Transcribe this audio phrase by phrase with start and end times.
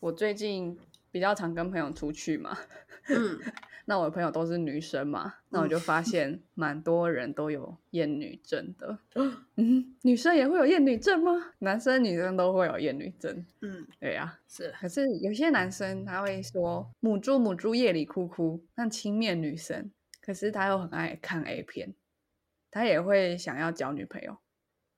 [0.00, 0.76] 我最近
[1.10, 2.56] 比较常跟朋友出去嘛，
[3.08, 3.38] 嗯，
[3.84, 8.98] 那我的朋友都是女生嘛，那我就发现蛮多人都有厌女症的。
[9.56, 11.52] 嗯，女生也会有厌女症吗？
[11.58, 13.44] 男生女生都会有厌女症。
[13.60, 19.90] 嗯，对呀、是可是有些男生他会说母猪母猪夜里哭哭，那轻蔑女生，
[20.22, 21.94] 可是他又很爱看 A 片，
[22.70, 24.38] 他也会想要交女朋友，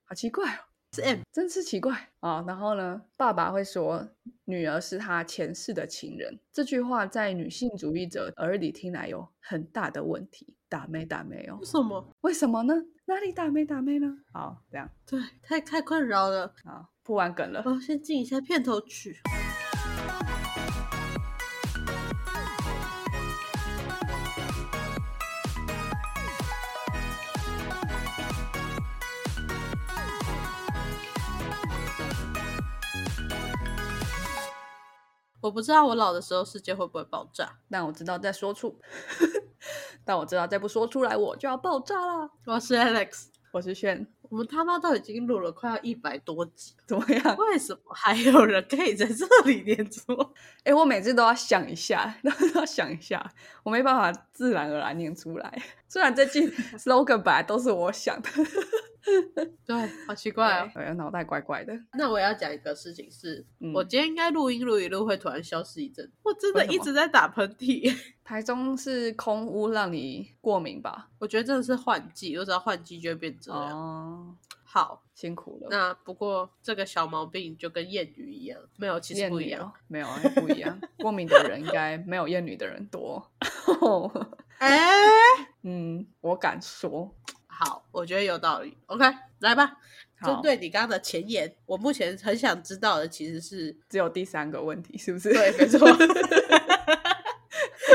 [0.05, 0.72] 好奇怪哦。
[0.95, 2.45] 是 M，真是奇怪啊、哦！
[2.47, 4.07] 然后呢，爸爸会说
[4.45, 12.09] 女儿是他前世的情人，这句话在女性主义者耳里听来有很大的问题，打没打没哦为，什么？
[12.21, 12.75] 为什么呢？
[13.07, 14.19] 哪里打没打没呢？
[14.35, 16.53] 好，这样对，太太困扰了。
[16.63, 17.63] 好，铺完梗了。
[17.65, 19.17] 我先进一下片头曲。
[35.43, 37.59] 我不知道我老的时候世界会不会爆炸。
[37.69, 38.79] 但我知道再说出，
[40.07, 42.31] 但我知道再不说出来我就要爆炸了。
[42.47, 47.37] 我是 Alex，我是炫，我们他妈都已经录了快要一百多集，怎么样？
[47.37, 50.03] 为什么还有人可以在这里念出？
[50.63, 53.29] 哎、我每次都要想一下， 都要想一下，
[53.65, 55.63] 我没办法自然而然念出来。
[55.89, 56.49] 虽然这句
[56.79, 58.29] slogan 本来都是我想的，
[59.67, 60.71] 对，好奇怪哦。
[60.73, 61.73] 对，脑袋怪怪的。
[61.95, 67.95] 那我要讲一个事情是，嗯我今天应该录音录一录会突然消失一阵，我真的一直在打喷嚏。
[68.25, 71.11] 台中是空屋让你过敏吧？
[71.19, 73.61] 我觉得真的是换季，我只要换季就会变这样。
[73.61, 75.69] 哦，好，辛苦了。
[75.69, 79.73] 那不过这个小毛病就跟艳女一样，没有，其实不一样。
[79.89, 80.81] 没有啊，不一样。
[80.99, 83.29] 过敏的人应该没有艳女的人多。
[84.59, 84.79] 哎、
[85.63, 87.13] 嗯，我敢说。
[87.65, 88.77] 好，我觉得有道理。
[88.87, 89.05] OK，
[89.39, 89.77] 来吧。
[90.25, 95.33] 针好，对你刚刚的前言，我目前很想知道的其实是，只有第三个问题，是不是？
[95.33, 95.89] 对，没错。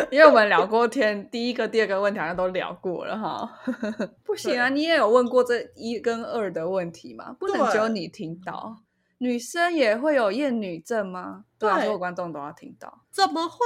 [0.10, 3.60] 因为我们聊过天，第一个、第二个问题好像都聊过了哈。
[4.24, 7.34] 不行啊，你也有问过这一跟二的问题嘛？
[7.38, 8.78] 不能只有你听到。
[9.20, 11.46] 女生也会有厌女症吗？
[11.58, 13.02] 对啊，所有观众都要听到。
[13.12, 13.58] 怎么会？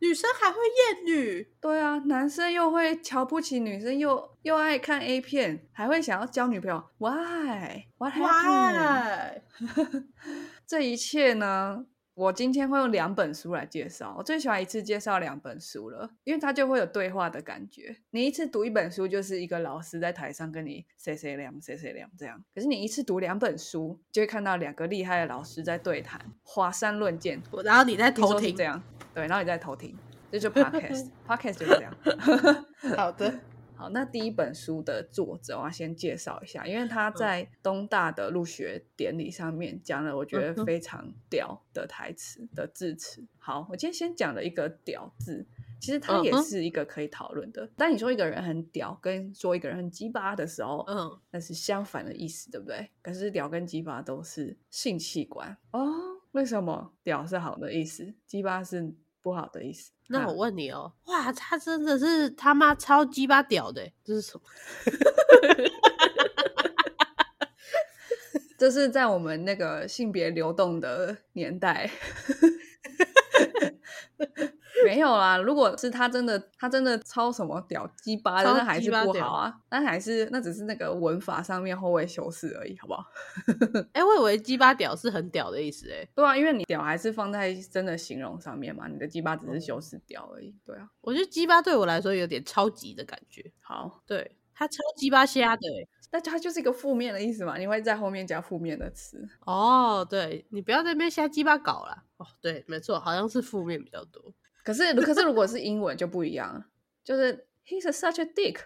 [0.00, 1.46] 女生还会厌女？
[1.60, 6.82] 对啊，男生又会瞧不起女生，又又爱看 A 片，还会想要交女朋友。
[6.98, 7.84] Why?
[7.98, 9.42] What happened?
[9.60, 10.04] Why？
[10.66, 11.84] 这一切呢，
[12.14, 14.14] 我今天会用两本书来介绍。
[14.16, 17.96] 我最喜欢一次介绍两本书了，因为它就会有对话的感觉。
[18.10, 22.40] 你一次读一本书，就是一个老师在台上跟你 say say 两 say say 两这样。
[22.54, 27.42] 可是你一次读两本书，就会看到两个厉害的老师在对谈，华山论剑。
[27.64, 28.80] 然后你在听偷听这样，
[29.12, 29.96] 对，然后你在偷听，
[30.30, 31.92] 这就 podcast，podcast 就是这样。
[32.96, 33.34] 好的，
[33.76, 43.24] 好，那第一本书的作者，我要先介绍一下，因为嗯他在东大的入学典礼上面讲了我觉得非常屌的台词的字词。
[43.38, 45.46] 好，我今天先讲了一个“屌”字，
[45.78, 47.68] 其实它也是一个可以讨论的。
[47.76, 52.88] 当你说一个人很屌，跟说一个人很鸡巴的时候，嗯，那是相反的意思，对不对？
[53.02, 55.84] 可是屌跟鸡巴都是性器官哦。
[56.32, 59.90] 为什么屌是好的意思，鸡巴是不好的意思？
[59.90, 64.44] 啊那我问你哦，哇，他真的是他妈超鸡巴屌的欸，这是什么？
[68.58, 71.88] 这是在我们那个性别流动的年代，
[74.88, 75.36] 没有啦。
[75.38, 79.54] 如果是他真的，他真的超什么屌鸡巴的，超那还是不好啊。
[79.70, 83.04] 那还是那只是那个文法上面后位修饰而已，好不好？
[83.92, 90.54] 哎、我以为鸡巴屌是很屌的意思，哎，对啊，因为你屌还是放在真的形容上面嘛，你的鸡巴只哦是修饰屌而已。
[90.64, 99.28] 对啊，我觉得鸡巴对我来说有点超级的感觉，好，对他超鸡巴瞎的，哎，那它就是一个负面的意思嘛，你会在后面加负面的词。
[99.40, 102.04] 哦，对你不要在那边瞎鸡巴搞啦。
[102.18, 104.32] 哦，对，没错，好像是负面比较多。
[104.64, 106.66] 可是，可是如果是英文就不一样了，
[107.04, 108.62] 就是 He's a such a dick，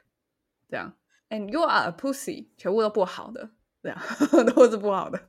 [0.68, 0.96] 这样
[1.28, 3.50] ，and you are a pussy，全部都不好的，
[3.82, 4.00] 这样
[4.54, 5.28] 都是不好的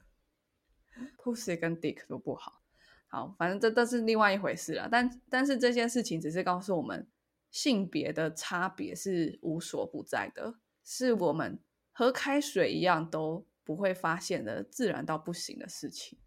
[1.17, 2.61] ，pussy 跟 dick 都不好。
[3.07, 4.87] 好，反正这都是另外一回事了。
[4.91, 7.07] 但但是这件事情只是告诉我们，
[7.49, 11.59] 性别的差别是无所不在的，是我们
[11.91, 16.19] 喝开水一样都不会发现的自然到不行的事情。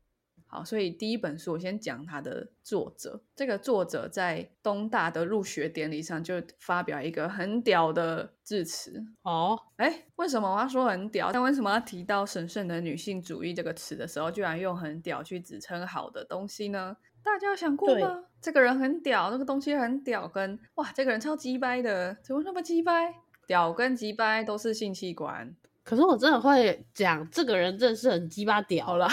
[0.55, 3.19] 好，所以第一本书我先讲它的作者。
[3.35, 9.03] 这个作者在东大的入学典礼上就发表一个很屌的致辞。
[9.23, 11.33] 哦，哎，为什么我要说很屌？
[11.33, 16.95] 但为什么要提到神圣的女性主义这个词的时候，居然用很屌去指称好的东西呢？
[17.25, 18.25] 大家有想过对吗？
[18.43, 23.15] 这个人很屌，那个东西很屌，跟哇，这个人超鸡掰的，怎么那么鸡掰？
[23.47, 25.57] 屌跟鸡掰都是性器官。
[25.83, 28.85] 可是我真的会讲，这个人真的是很鸡巴屌。
[28.85, 29.09] 好啦，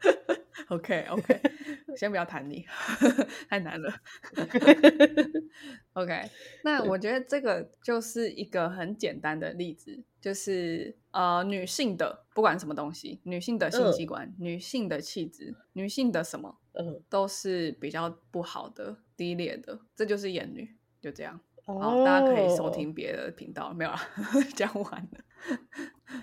[0.68, 1.40] OK OK，
[1.96, 2.66] 先不要谈你，
[3.48, 3.90] 太难了。
[5.94, 6.30] OK，
[6.62, 21.40] 那我觉得这个就是一个很简单的例子，就是呃，女性的不管什么东西，女性的性器官、女性的气质、女性的什么，嗯，都是比较不好的、低劣的，这就是厌女，就这样。
[21.64, 23.98] 好，大家可以收听别的频道，没有了，
[24.54, 25.20] 讲完了。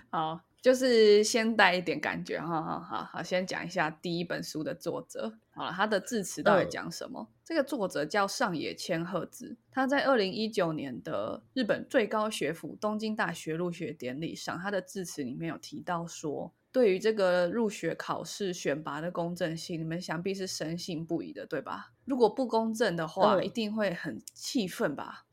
[0.10, 5.32] 好，就是先带一点感觉，哈，好好好，先讲一下第一本书的作者。
[5.52, 7.30] 好了，他的致辞到底讲什么？
[7.44, 21.92] 这个作者叫上野千鹤子，他在二零一九年的日本最高学府东京大学入学典礼上，他的致辞里面有提到说，对于这个入学考试选拔的公正性，你们想必是深信不疑的，对吧？
[22.06, 25.25] 如果不公正的话，一定会很气愤吧？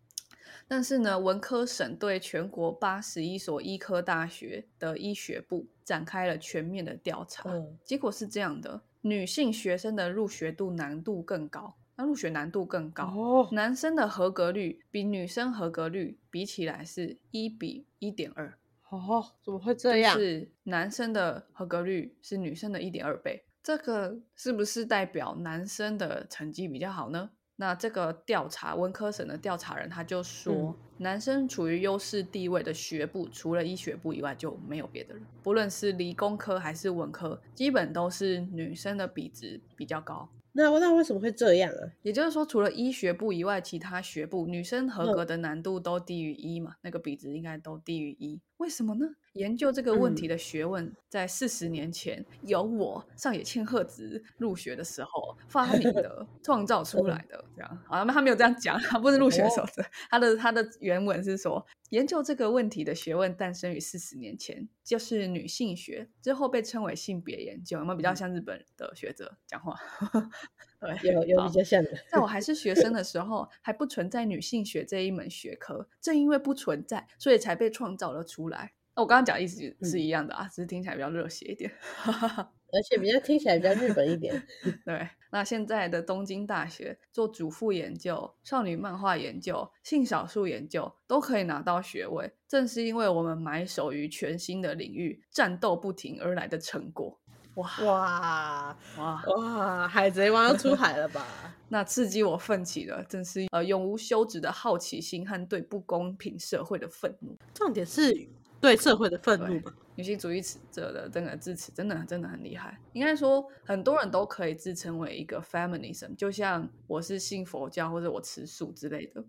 [0.67, 7.51] 但是呢，文科省对全国八十一所医科大学的医学部展开了全面的调查，
[7.85, 18.53] 结果是这样的：女性学生的入学度难度更高，那入学难度更高哦，男生的合格率比女生合格率比起来是一比一点二。
[18.89, 20.19] 哦，怎么会这样？
[20.19, 27.31] 是男生的合格率是女生的一点二倍，这个是不是代表男生的成绩比较好呢？
[27.63, 40.29] 那这个调查，文科省的调查人他就说，男生处于优势地位的学部，除了医学部以外就没有别的人，不论是理工科还是文科，基本都是女生的比值比较高。
[40.51, 41.87] 那那为什么会这样啊？
[42.03, 46.75] 也就是说，除了医学部以外，其他学部女生合格的难度都低于一嘛？
[46.81, 49.07] 那个比值应该都低于一，为什么呢？
[49.35, 57.43] 研究这个问题的学问，在四十年前由我上野千鹤子入学的时候发明的、 创造出来的。
[57.57, 59.83] 这样，好，那他没有这样讲，他不是入学守则。
[60.11, 67.79] 他的他的原文是说，研究这个问题的学问诞生于四十年前，就是女性学，之后被称为性别研究。
[67.79, 69.75] 有没有比较像日本的学者讲话？
[70.79, 71.91] 对，有有比较像的。
[72.11, 78.73] 在我还是学生的 时候，还不存在女性学这一门学科，正因为不存在，所以才被创造了出来。
[78.95, 81.73] 那我刚刚讲意思是一样的啊，只是听起来比较热血一点，
[82.05, 84.47] 而且比较听起来比较日本一点。
[84.85, 97.19] 对，那现在的东京大学做主妇研究、少女漫画研究、性少数研究都可以拿到学位，正是因为我们埋首于全新的领域，战斗不停而来的成果。
[97.57, 99.89] 哇哇哇哇！
[99.89, 101.27] 海贼王要出海了吧？
[101.69, 107.37] 那刺激我奋起的，正是呃永无休止的好奇心和对不公平社会的愤怒。
[107.55, 108.29] 重点是。
[108.63, 112.79] 对社会的愤怒吧，女性主义者的这个支持真的真的很厉害。
[112.93, 119.21] 应该说，很多人都可以自称为一个 feminism，就像我是信佛教或者我吃素之类的。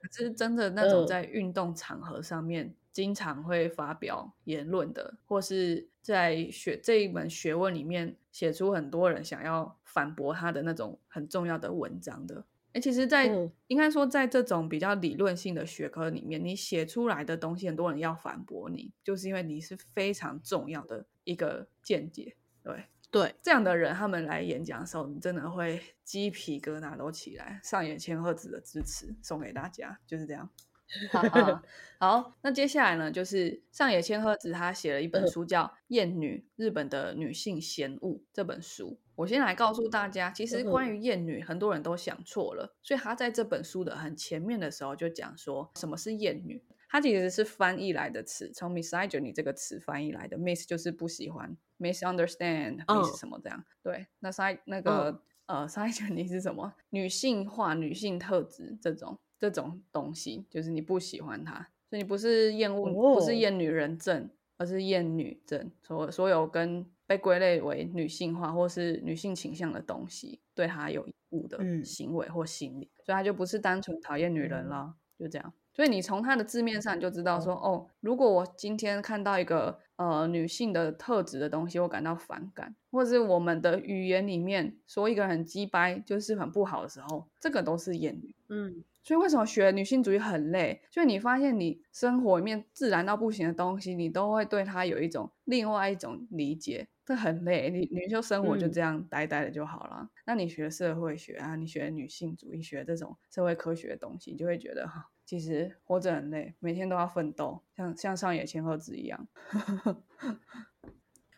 [0.00, 12.46] 可是真的那种在运动场合上面经常会发表言论的，或是在学这一门学问里面写出很多人想要反驳他的那种很重要的文章的。
[12.78, 13.26] 哎，其实，在
[13.66, 22.36] 应该说，在这种比较理论性的学科里面，你写出来的东西，很多人要反驳你，就是因为你是非常重要的一个见解。
[22.62, 27.60] 对对，这样的人，他们来演讲的时候，你真的会鸡皮疙瘩都起来。
[27.64, 30.48] 上野千鹤子的支持送给大家，就是这样。
[31.98, 39.00] 好，那接下来呢，就是上野千鹤子他写了一本书，叫《厌女：日本的女性嫌恶》这本书。
[39.18, 42.72] 我先来告诉大家，其实关于厌女，很多人都想错了。
[42.84, 46.62] 所以他在这本书的很前面的时候就讲说，什么是厌女？
[46.88, 50.38] 它其实是翻译来的词，从 misogyny 这个词翻译来的。
[50.38, 53.64] miss 就是不喜欢，misunderstand，mis 什么这样？
[53.82, 56.72] 对，那 s i 那个呃 misogyny 是什么？
[56.90, 61.54] 女性化、女性特质这种这种东西，就是你不喜欢它，
[61.90, 65.72] 所以你不是厌恶，不是厌女人症，而是厌女症。
[65.82, 75.54] 所所有跟被归类为女性化或是女性倾向的东西，对他有误的行为或心理，所以他就不是单纯讨厌女人了，就这样。
[75.78, 88.34] 所以你从它的字面上就知道说，哦，如果我今天看到一个呃女性的特质的东西，我感到反感，或者是我们的语言里面说一个人很鸡掰，就是很不好的时候，这个都是厌女。
[88.48, 88.82] 嗯。
[89.04, 90.82] 所以为什么学女性主义很累？
[90.90, 97.70] 就你发现你生活里面自然到不行的东西，你都会对它有一种另外一种理解，这很累。
[97.70, 100.10] 你你就生活就这样呆呆的就好了。
[100.26, 109.28] 那你学社会学啊，你学女性主义学这种社会科学的东西，你就会觉得哈，其实活着很累，每天都要奋斗，像像上野千鹤子一样。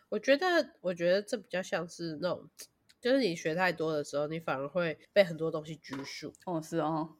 [0.07, 2.49] 我觉得，我觉得这比较像是那种，
[3.01, 6.31] 就是你学太多的时候，你反而会被很多东西拘束。
[6.45, 7.17] 哦，是哦。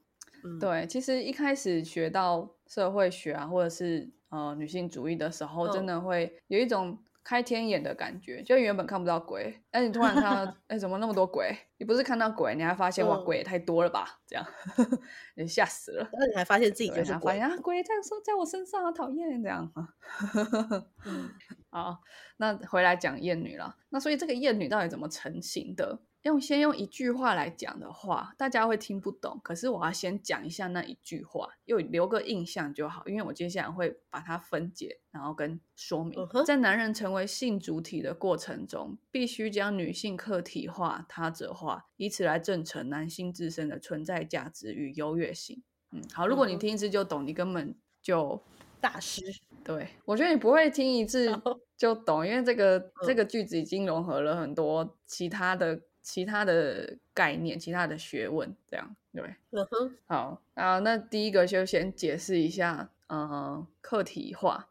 [0.62, 11.56] 对，其实一开始学到社会学啊，或者是呃女性主义的时候，真的会有一种开天眼的感觉，就原本看不到鬼，哎，你突然看到， 哎，怎么那么多鬼？
[11.78, 14.20] 你不是看到鬼，你还发现哇，鬼也太多了吧？
[14.26, 14.46] 这样，
[15.36, 16.10] 你吓死了。
[16.14, 19.72] 那你还发现自己就是发现啊，鬼在说在我身上，好讨厌这样。
[21.70, 22.02] 好，
[22.38, 23.76] 那回来讲艳女了。
[23.90, 26.00] 那所以这个艳女到底怎么成型的？
[26.24, 29.40] 用先用一句话来讲的话，大家会听不懂。
[29.44, 33.04] 可是我要先讲一下那一句话，又留个印象就好。
[33.08, 36.20] 因为我接下来会把它分解，然后跟说明。
[36.46, 45.64] 在男人成为性主体的过程中，必须将女性客体化、他者化，以此来证成男性自身的存在价值与优越性。
[45.92, 48.40] 嗯，好，如果你听一次就懂，你根本就
[48.80, 49.24] 大师。
[49.64, 51.30] 对我觉得你不会听一次
[51.76, 55.82] 就懂，因为这个这个句子已经融合了很多其他的。
[56.02, 59.24] 其他的概念，其他的学问，这样对。
[59.52, 59.96] 嗯哼。
[60.06, 64.70] 好啊，那第一个就先解释一下，呃，客体化。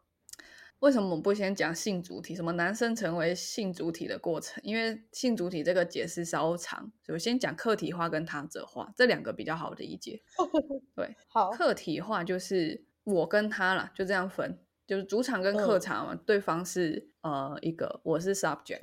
[0.79, 2.33] 为什么我们不先讲性主体？
[2.35, 4.59] 什么男生成为性主体的过程？
[4.63, 10.19] 因为性主体这个解释稍长，所以先讲客体化跟他者化这两个比较好理解。
[10.95, 11.51] 对，好。
[11.51, 14.57] 客体化就是我跟他啦，就这样分，
[14.87, 16.15] 就是主场跟客场嘛。
[16.25, 18.79] 对方是呃一个，我是 subject。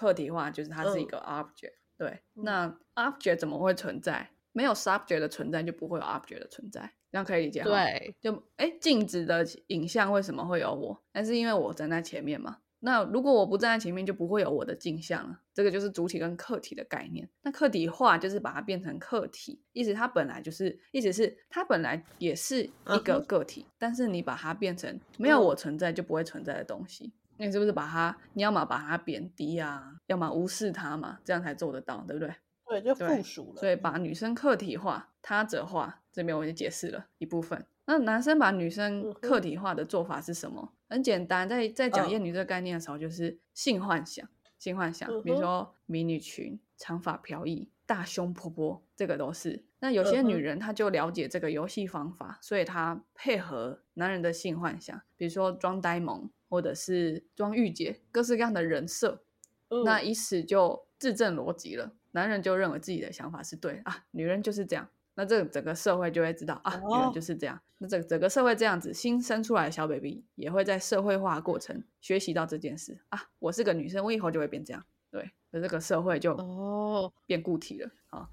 [0.00, 4.30] 客体化就是它是一个 object，对，那 object 怎么会存在？
[4.52, 7.66] 没有 subject 的存在就不会有 object 的存在，这样可以理解吗？
[7.66, 10.98] 对，就哎，镜子的影像为什么会有我？
[11.12, 12.56] 那是因为我站在前面嘛。
[12.78, 15.38] 那如果我不站在前面，就不会有我的镜像了。
[15.52, 17.28] 这个就是主体跟客体的概念。
[17.42, 27.12] 那客体化就是把它变成客体，意思它本来就是，意思是它本来也是一个个体，但是你把它变成没有我存在就不会存在的东西。
[27.46, 28.16] 你是不是把它？
[28.34, 32.34] 你要么把它贬低啊，要么无视它嘛，这样才做得到，对不对？
[32.66, 33.60] 对，就附属了。
[33.60, 37.66] 所以把女生客体化、他者化，这边我就解释了一部分。
[37.86, 40.72] 那男生把女生客体化的做法是什么？
[40.88, 44.28] 很简单，在在讲厌女这个概念的时候，就是性幻想，
[44.58, 49.64] 性幻想，比如说迷你裙、长发飘逸、大胸婆婆，这个都是。
[49.80, 56.30] 那有些女人她就了解这个游戏方法，所以她配合男人的性幻想，比如说装呆萌。
[56.50, 59.22] 或者是装御姐，各式各样的人设，
[59.84, 61.92] 那以此就自证逻辑了。
[62.10, 67.60] 男人就认为自己的想法是对啊，女人就是这样，那这整个社会就会知道啊，女人就是这样。
[67.78, 73.30] 那整整个社会这样子，新生出来的小 baby 也会在社会化过程学习到这件事啊。
[73.38, 74.84] 我是个女生，我以后就会变这样。
[75.08, 78.28] 对，那这个社会就哦变固体了啊。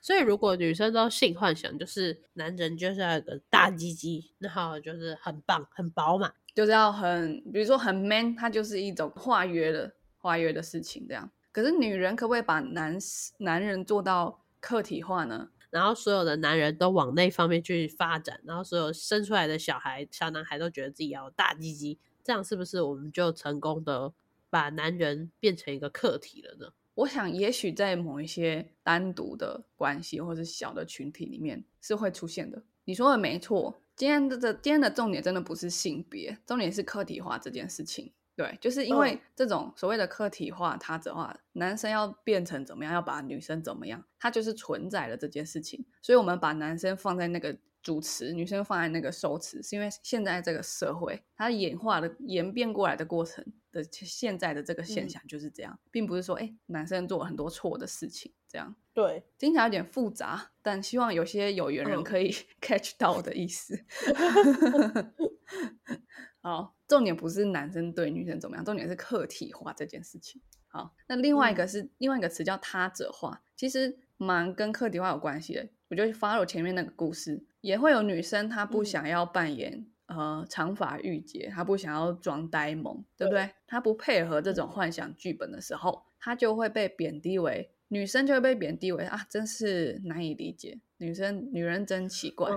[0.00, 6.32] 所以如果女生都性幻想，就是男人就是要个大鸡鸡，然后就是很棒、很饱满。
[6.54, 11.30] 就是要很，比如说很 man，它就是一种化约的化约的事情，这样。
[11.50, 12.98] 可是女人可不可以把男
[13.38, 15.48] 男人做到客体化呢？
[15.70, 24.12] 然后所有的男人都往那方面去发展，然后所有生出来的小孩小男孩都觉得自己要大鸡鸡，这样是不是我们就成功的
[24.52, 26.74] 把男人变成一个客体了呢？
[26.92, 32.62] 我想，也许在某一些单独的关系或是小的群体里面是会出现的。
[32.84, 33.80] 你说的没错。
[33.96, 38.12] 今天的今天的重点真的不是性别，重点是客体化这件事情。
[38.36, 45.82] 对，就是因为这种所谓的客体化、他者化，男生要变成怎么样，要把女生怎么样，它就是存在了这件事情。
[46.02, 58.76] 所以，我们把男生放在那个主持，女生放在那个受词，是因为现在这个社会它演化的演变过来的过程的现在的这个现象就是这样，并不是说哎，男生做了很多错的事情这样。
[58.94, 63.82] 对，听起来有点复杂，但希望有些有缘人可以 catch 到我的意思。
[66.42, 70.42] 好，重点不是男生对女生怎么样，重点是客体化这件事情。
[70.68, 75.68] 好，那另外一个是另外一个词叫他者化，其实蛮跟客体化有关系的。
[75.88, 83.50] 我就 follow 前面那个故事，也会有女生她不想要扮演呃长发御姐，她不想要装呆萌，对不对？
[83.66, 87.70] 她不配合这种幻想剧本的时候，她就会被贬低为。
[87.88, 90.80] 女生就会被贬低为啊，真是难以理解。
[90.96, 92.50] 女生女人真奇怪，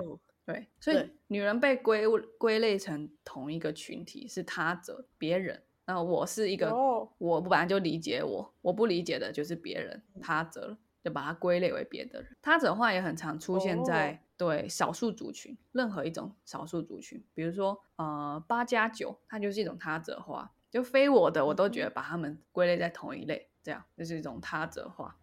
[0.46, 5.62] 对，所以女人被归归类成同一个群体，是他者别人。
[5.84, 6.74] 那我是一个，
[7.18, 12.34] 我本来就理解我，我不理解的就是别人，他者就把它归类为别的人。
[12.40, 25.16] 他者话也很常出现在对少数族群，任何一种少数族群，比如说呃八加九，它就是一种他者化，就非我的我都觉得把他们归类在同一类，这样就是一种他者化。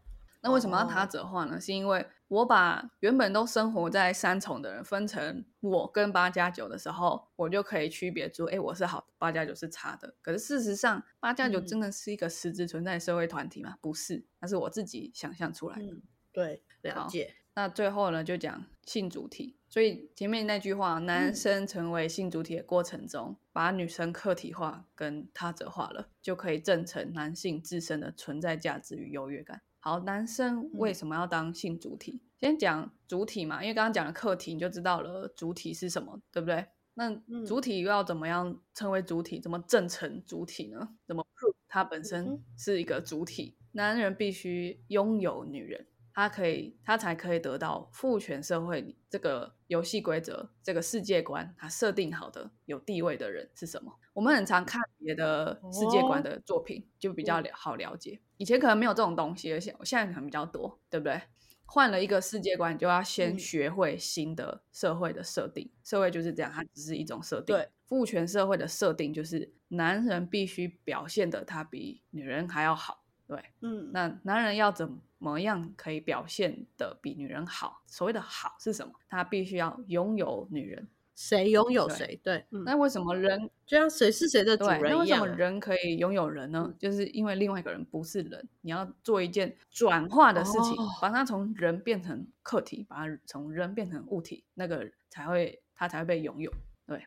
[0.45, 1.57] 那为什么要他者化呢？
[1.57, 10.13] 是因为我把原本都生活在三重的人分成我跟八加九的时候，我就可以区别出，哎，我是好的，八加九是差的。
[10.21, 13.77] 可是事实上，八加九真的是一个实质存在的社会团体吗？
[13.79, 15.95] 不是，那是我自己想象出来的。
[16.33, 17.35] 对，了解。
[17.53, 19.55] 那最后呢，就讲性主体。
[19.67, 29.61] 所以前面那句话，男生成为性主体的过程中，把女生客体化跟他者化了，就可以证成男性自身的存在价值与优越感。
[29.79, 32.21] 好，男生为什么要当性主体？
[32.39, 36.65] 先讲主体嘛，因为刚刚讲了客体，你就知道了主体是什么，对不对？
[36.93, 37.09] 那
[37.47, 39.39] 主体又要怎么样成为主体？
[39.39, 40.95] 怎么证成主体呢？
[41.07, 43.57] 怎么 prove 它本身是一个主体？
[43.71, 45.87] 男人必须拥有女人。
[46.13, 53.91] 他可以，他才可以得到父权社会这个游戏规则、这个世界观，他设定好的有地位的人是什么？
[54.13, 58.19] 我们很常看别的世界观的作品，就比较好了解。
[58.37, 61.19] 以前可能没有这种东西，而且现在可能比较多，对不对？
[61.65, 65.71] 换了一个世界观，就要先学会新的社会的设定。
[65.83, 67.55] 社会就是这样，它只是一种设定。
[67.55, 73.03] 对，父权社会的设定就是男人必须表现的他比女人还要好。
[73.25, 74.99] 对，嗯，那男人要怎么
[75.39, 77.81] 样可以表现的比女人好？
[77.87, 78.93] 所谓的好是什么？
[79.07, 82.19] 他必须要拥有女人，谁拥有谁？
[82.23, 86.73] 对，那为什么人就像谁是谁的主人那为什么人可以拥有人呢？
[86.77, 96.51] 就是因为另外一个人不是人，你要做一件转化的事情，把它从人变成客体，把它从人变成物体，那个才会他才会被拥有。
[96.85, 97.05] 对，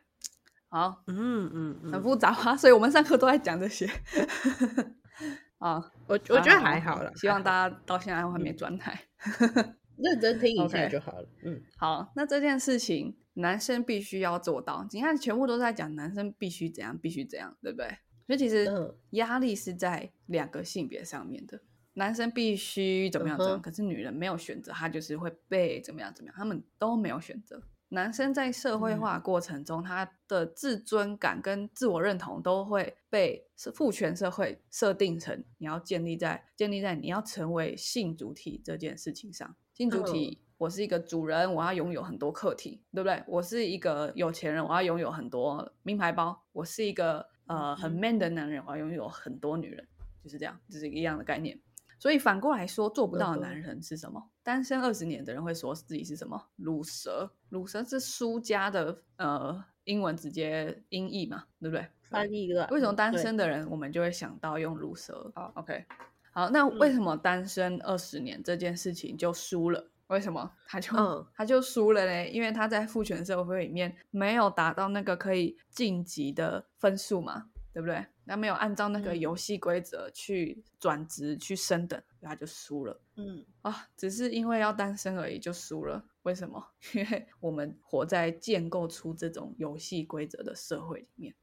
[0.69, 3.89] 好，嗯嗯，很复杂啊，所以我们上课都在讲这些。
[5.59, 8.99] 啊，我我觉得还好了，希望大家到现在还没转台，
[9.97, 11.27] 认真听一下就好了。
[11.43, 17.87] 嗯，好，那这件事情男生必须要做到，你看全部都在讲男生必须怎样，必须怎样，对不对？
[18.27, 18.67] 所以其实
[19.11, 21.59] 压力是在两个性别上面的，
[21.93, 27.63] 男生必须怎么样怎么样，可是女人没有选择，她就是会被怎么样怎么样，他们都没有选择。
[27.89, 39.55] 男生在社会化过程中，他的自尊感跟自我认同都会被父权社会设定成你要建立在建立在你要成为性主体这件事情上。
[39.73, 43.23] 性主体，我是一个主人，我要拥有很多客体，对不对？
[43.27, 46.43] 我是一个有钱人，我要拥有很多名牌包。
[46.51, 49.87] 我是一个呃很 man 的男人，我要拥有很多女人，
[50.21, 51.57] 就是这样，就是一样的概念。
[51.99, 54.29] 所以反过来说，做不到的男人是什么？
[54.43, 56.41] 单身二十年的人会说自己是什么？
[56.55, 61.87] 乳蛇，乳蛇是输家的呃英文直接音译嘛，对不对？
[62.09, 62.67] 翻译了。
[62.71, 65.31] 为什么单身的人我们就会想到用乳蛇？
[65.35, 65.85] 好，OK，
[66.31, 69.89] 好，那为什么单身二十年这件事情就输了？
[70.07, 72.29] 为什么他就他就输了嘞？
[72.33, 78.03] 因为他在父权社会里面没有达到那个可以晋级的分数嘛，对不对？
[78.25, 82.99] 他没有按照那个游戏规则去转职去升等，他就输了。
[83.17, 86.03] 嗯啊，只是因为要单身而已就输了。
[86.23, 86.71] 为什么？
[86.95, 91.35] 因为我们活在建构出这种游戏规则的社会里面。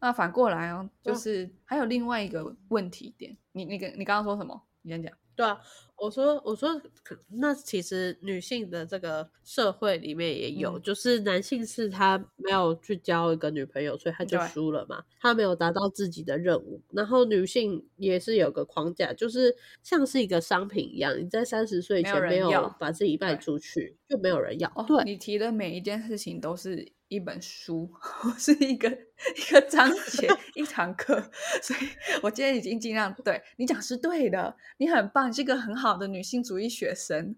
[0.00, 3.36] 那反过来哦，就是还有另外一个问题点。
[3.50, 4.62] 你、你、你刚刚说什么？
[4.82, 5.12] 你先讲。
[5.34, 5.60] 对啊，
[6.00, 6.80] 我说我说，
[7.28, 16.80] 那其实女性的这个社会里面也有，就是男性是他没有去交一个女朋友，所以他就输了嘛，他没有达到自己的任务。
[16.92, 24.68] 然后女性也是有个框架，就是像是一个商品一样，你在三十岁前没有把自己卖出去，就没有人要。
[24.88, 26.92] 对，你提的每一件事情都是。
[27.10, 27.90] 一本书，
[28.38, 31.20] 是一个一个章节， 一堂课，
[31.60, 31.80] 所以
[32.22, 37.34] 我今天已经尽量对你讲是对的，你很棒，你是一个很好的女性主义学生，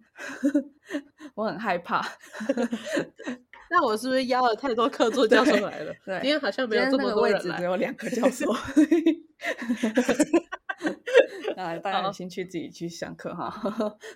[1.35, 2.03] 我很害怕，
[3.71, 5.95] 那我是不是邀了太多客座教授来了？
[6.05, 8.53] 对，今天好像没有这么多位置，只有两个教授。
[11.55, 13.53] 那大家有兴趣自己去上课哈，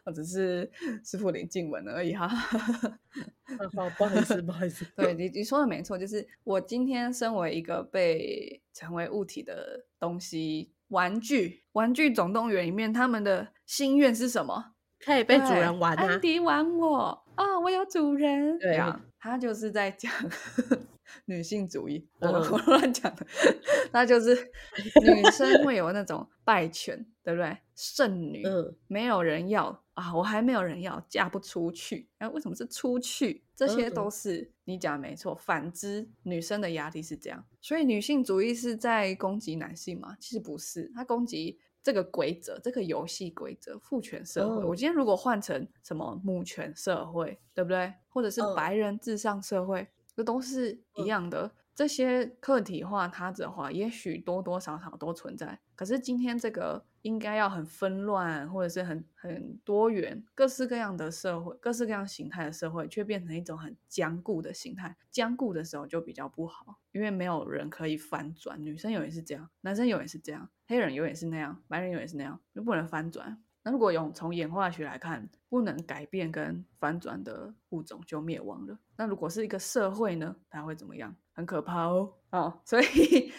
[0.05, 0.69] 我只是
[1.05, 2.27] 师傅领进门而已哈。
[2.29, 4.85] 好，不好意思，不好意思。
[4.97, 14.73] 对你你说的没错，就是我今天身为一个被成为物体的东西，玩具，《玩具总动员》里面他们的心愿是什么？
[15.05, 16.05] 可以被主人玩啊！
[16.05, 17.61] 安迪玩我啊！
[17.61, 18.59] 我有主人。
[18.59, 20.11] 对啊，他就是在讲。
[21.27, 22.31] 女性主义，我
[22.67, 23.27] 乱讲的，
[23.93, 24.35] 那就是
[25.03, 27.57] 女生会有那种败犬，对不对？
[27.75, 28.43] 剩女，
[28.89, 32.09] 没有人要啊，我还没有人要，嫁不出去。
[32.19, 33.45] 哎，为什么是出去？
[33.55, 35.35] 这些都是你讲没错。
[35.35, 40.17] 反之，女生的压力是这样，所以女性主义是在攻击男性吗？
[40.21, 44.65] 其实不是，他攻击这个规则，这个游戏规则，父权社会。
[44.65, 47.95] 我今天如果换成什么母权社会，对不对？
[48.09, 49.87] 或者是白人至上社会？
[50.17, 55.61] 这都是一样的，这些客体化、他者化，也许多多少少都存在。
[55.75, 64.97] 可是今天这个应该要很纷乱，或者是很很多元、各式各样的社会、各式各样形态的社会，却变成一种很僵固的形态。
[65.11, 68.65] 僵固的时候就比较不好，因为没有人可以翻转。
[68.65, 73.39] 女生永远是这样，男生永远是这样，黑人永远是那样，白人永远是那样，就不能翻转。
[73.63, 78.79] 那如果用从演化学来看，不能改变跟反转的物种就灭亡了。
[78.97, 81.15] 那如果是一个社会呢，它会怎么样？
[81.37, 82.15] 很可怕哦。
[82.31, 83.33] 哦， 所以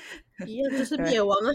[0.46, 1.52] 一样就是灭亡啊。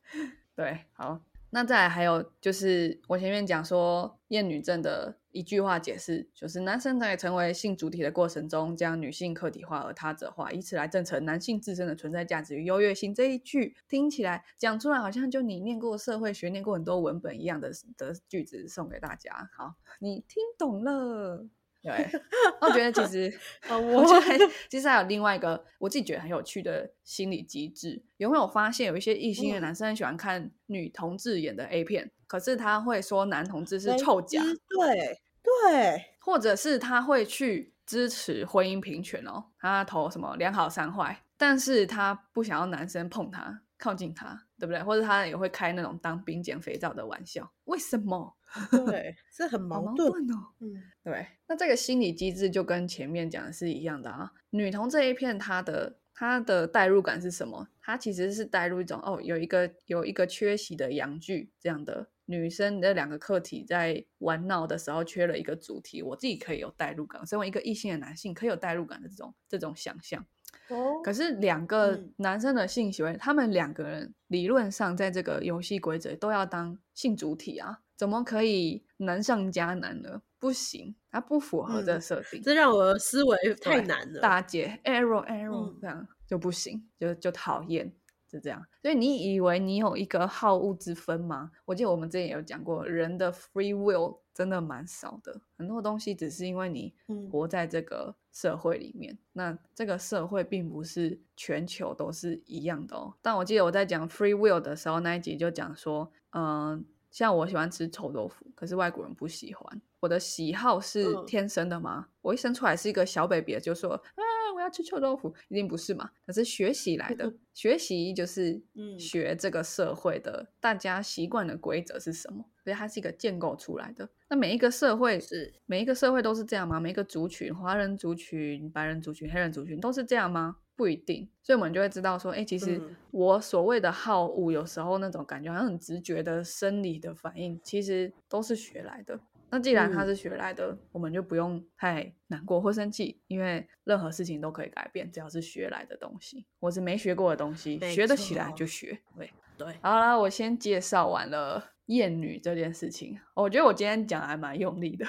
[0.56, 1.22] 对，好。
[1.50, 13.14] 那再来还有就是我前面讲说厌女症的一句话解释，就是男生在成为性主体的过程中，将女性客体化而他者化，以此来证成男性自身的存在价值与优越性。
[13.14, 19.48] 这一句听起来讲出来好像就你念过社会学、念过很多文本一样的的句子，送给大家。
[19.56, 21.46] 好，你听懂了。
[21.86, 22.20] 对，
[22.60, 23.38] 我觉得其实，
[23.70, 28.02] 我觉得其实还有另外一个我自己觉得很有趣的心理机制。
[28.16, 44.82] 有没有发现有一些异性的男生很喜欢看女同志演的 A 片，可是他会说男同志是臭甲，对对，或者是他会去支持婚姻平权哦，他投什么两好三坏，但是他不想要男生碰他、靠近他，对不对？
[44.82, 48.35] 或者他也会开那种当兵捡肥皂的玩笑，为什么？
[48.86, 50.48] 对，是很矛盾哦。
[50.60, 51.26] 嗯，对。
[51.46, 54.32] 那这个心理机制就跟前面讲的是一样的啊。
[54.50, 57.68] 女童这一片，她的她的代入感是什么？
[57.80, 67.24] 她其实是带入一种哦，有一个有一个缺席的阳具这样的女生的两个客体在玩闹的时候缺了一个主题，我自己可以有代入感。
[67.26, 70.24] 身为一个异性的男性，可以有代入感的这种这种想象。
[70.68, 71.02] 哦。
[71.04, 77.80] 可是两个男生的性行为，他们两个人理论上在这个游戏规则都要当性主体啊。
[77.96, 80.22] 怎么可以难上加难呢？
[80.38, 84.20] 不行，它不符合这个设定，这让我的思维太难了。
[84.20, 87.90] 大姐，error error，这样就不行，就就讨厌，
[88.28, 88.64] 就这样。
[88.82, 91.50] 所以你以为你有一个好恶之分吗？
[91.64, 96.94] 我记得我们之前有讲过，人的 free will 真的蛮少的，很多东西只是因为你
[97.32, 103.14] 活在这个社会里面，那这个社会并不是全球都是一样的哦。
[103.22, 106.84] 但我记得我在讲 free will 的时候，那一集就讲说，嗯。
[107.16, 109.80] 像我喜欢吃臭豆腐，可是外国人不喜欢。
[110.00, 112.06] 我的喜好是天生的吗？
[112.20, 114.22] 我一生出来是一个小 baby 就说啊，
[114.54, 116.10] 我要吃臭豆腐，一定不是嘛？
[116.26, 118.62] 可是学习来的， 学习就是
[118.98, 124.06] 学这个社会的大家习惯的规则是什么，所以它是一个建构出来的。
[124.28, 126.78] 那每一个社会是每一个社会都是这样吗？
[126.78, 130.58] 每一个族群，华人族群、白人族群、黑人族群都是这样吗？
[130.76, 139.18] 不一定，所以我们就会知道说，哎，其实我所谓的好恶，有时候那种感觉好像很直觉的生理的反应，其实都是学来的。
[139.48, 148.98] 那既然它是学来的，我们就不用太难过或生气，因为任何事情都可以改变，只要是学来的东西，或是没学过的东西，学得起来就学。
[149.16, 155.06] 对对，好了，我先介绍完了厌女这件事情，我觉得我今天讲还蛮用力的。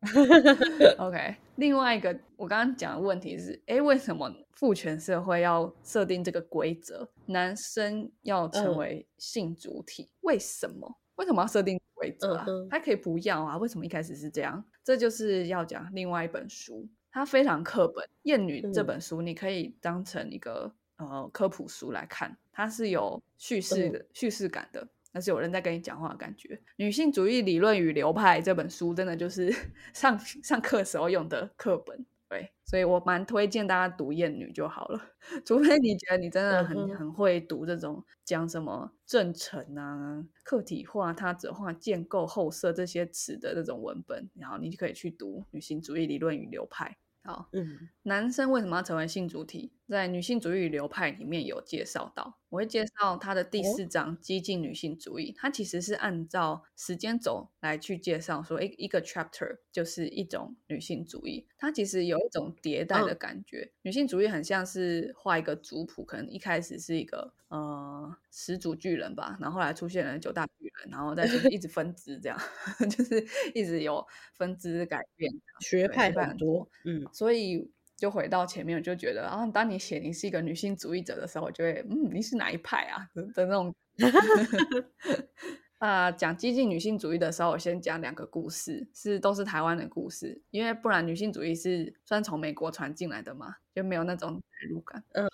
[0.98, 10.08] OK，另外一个我刚刚讲的问题是，哎，为什么父权社会要设定这个规则，男生要成为性主体？
[10.20, 10.98] 为什么？
[11.16, 12.46] 为什么要设定规则啊？
[12.70, 13.58] 他可以不要啊？
[13.58, 14.64] 为什么一开始是这样？
[14.84, 24.86] 这就是要讲另外一本书，它非常课本，《厌女》这本书，你可以当成一个呃科普书来看，它是有叙事的叙事感的。
[25.12, 26.60] 那是有人在跟你讲话的感觉。
[26.76, 29.52] 女性主义理论与流派这本书真的就是
[29.94, 35.00] 上上课时候用的课本，对，所以我蛮推荐大家读《厌女》就好了。
[35.44, 46.96] 除非你觉得你真的很很会读这种讲什么正成啊、客体化、他者化、建构、后设这些词的那种文本，然后你就可以去读《女性主义理论与流派》。
[47.30, 49.72] 好，嗯，男生为什么要成为性主体？
[49.88, 55.34] 在女性主义流派里面有介绍到，我会介绍它的第四章激进女性主义。
[55.34, 61.46] 它其实是按照时间轴来去介绍，说一一个 chapter 就是一种女性主义。
[61.56, 63.72] 它其实有一种迭代的感觉。
[63.80, 72.38] 女性主义很像是画一个族谱，可能一开始是一个呃始祖巨人吧，然后后来出现了九大巨人，然后再就是一直分支，这样
[72.90, 77.70] 就是一直有分支改变，学派很多，嗯，所以。
[77.98, 83.74] 就回到前面，我就觉得，然后当你写你是一个女性主义者的时候，我就会，嗯，你是哪一派啊的那种。
[85.78, 95.04] 啊，讲激进女性主义的时候，我先讲两个故事，是都是台湾的故事，因为不然女性主义是算从美国传进来的嘛，就没有那种代入感。
[95.12, 95.28] 嗯，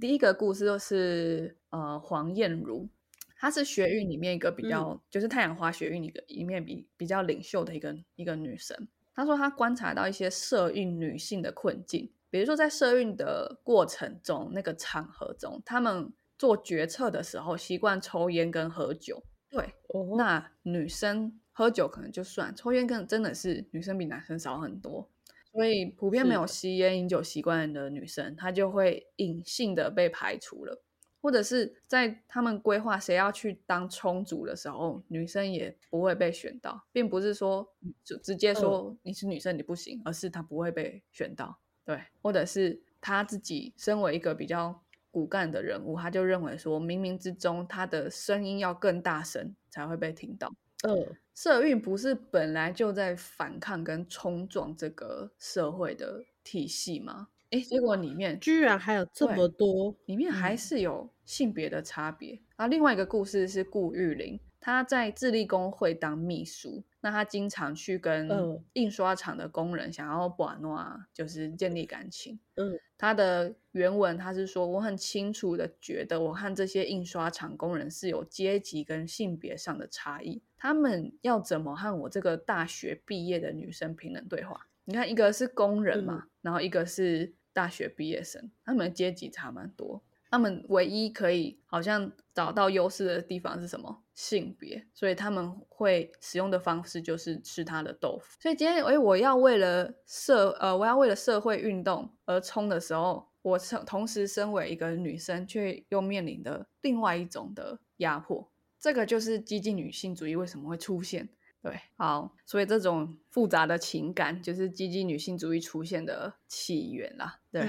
[0.00, 2.88] 第一个故事就是呃黄燕如，
[3.36, 8.88] 她是学运里面一个比较，就是太阳花学运一个一面比比较领袖的一个一个女生。
[9.14, 19.22] 他说，他观察到一些社运女性的困境，比如说在社运的过程中，那个场合中，他们做决策的时候习惯抽烟跟喝酒。
[19.50, 19.74] 对，
[20.16, 25.10] 那女生喝酒可能就算，抽烟更真的是女生比男生少很多，
[25.52, 30.82] 所以普遍没有吸烟饮酒习惯的女生，她就会隐性的被排除了。
[31.22, 37.66] 或者是在他们规划谁要去当冲组的时候，女生也不会被选到，并不是说
[38.04, 41.56] 就直接说你是女生你不行，而是她不会被选到。
[41.84, 44.82] 对，或者是她自己身为一个比较
[45.12, 50.52] 骨干的人物，他就认为说，冥冥之中他的声音要更大声才会被听到。
[50.88, 57.28] 嗯，社运不是本来就在反抗跟冲撞这个社会的体系吗？
[57.52, 62.30] 哎，结果里面居然还有这么多，里面还是有性别的差别。
[62.56, 72.40] 然后另外一个故事是顾玉玲，她在智利工会当秘书，那她经常去跟印刷厂的工人想要把诺啊，就是建立感情。
[72.54, 84.68] 嗯，她的原文她是说，我很清楚的觉得，我和这些印刷厂工人是有阶级跟性别上的差异，他们要怎么和我这个大学毕业的女生平等对话？
[84.84, 87.34] 你看，一个是工人嘛，然后一个是。
[87.52, 90.02] 大学毕业生，他们阶级差蛮多。
[90.30, 94.02] 他们唯一可以好像找到优势的地方是什么？
[94.14, 94.86] 性别。
[94.94, 98.38] 所以他们会使用的方式就是吃他的豆腐。
[98.40, 108.50] 所以今天，哎，我要为了社呃，我要为了社会运动而冲的时候，我同同时身为一个女生，却又面临的另外一种的压迫。
[108.78, 111.28] 这个就是激进女性主义为什么会出现。
[111.60, 117.40] 对，好，所以这种复杂的情感就是积极女性主义出现的起源啦。
[117.50, 117.66] 对，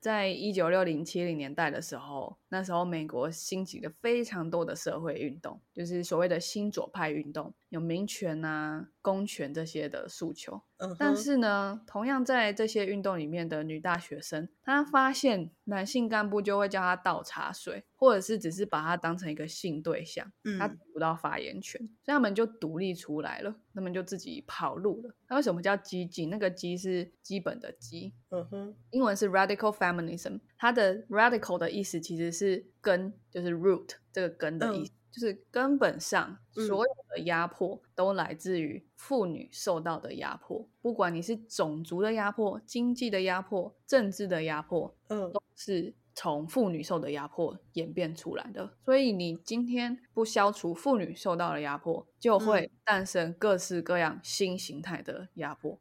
[0.00, 10.62] 在一九六零七零年代的时候，那时候美国兴起了非常多的社会运动，就是所谓的新左派运动，有民权啊、公权这些的诉求。
[10.98, 25.14] 但是呢，同样在这些运动里面的女大学生，她发现男性干部就会叫她倒茶水，或者是只是把她当成一个性对象，她得不到发言权，所以他们就独立出来了，他们就自己跑路了。
[25.28, 26.28] 那为什么叫激进？
[26.30, 34.92] 那个“激”是基本的“激”，嗯哼，英文是 radical feminism，它的 radical 的意思其实是根，就是 root 这个根的意思。
[35.12, 48.74] 就是根本上，所有的压迫都来自于妇女受到的压迫，不管你是种族的压迫、经济的压迫、政治的压迫，嗯，都是从妇女受的压迫演变出来的。
[48.84, 55.78] 所以你今天不消除妇女受到的压迫，就会诞生各式各样新形态的压迫。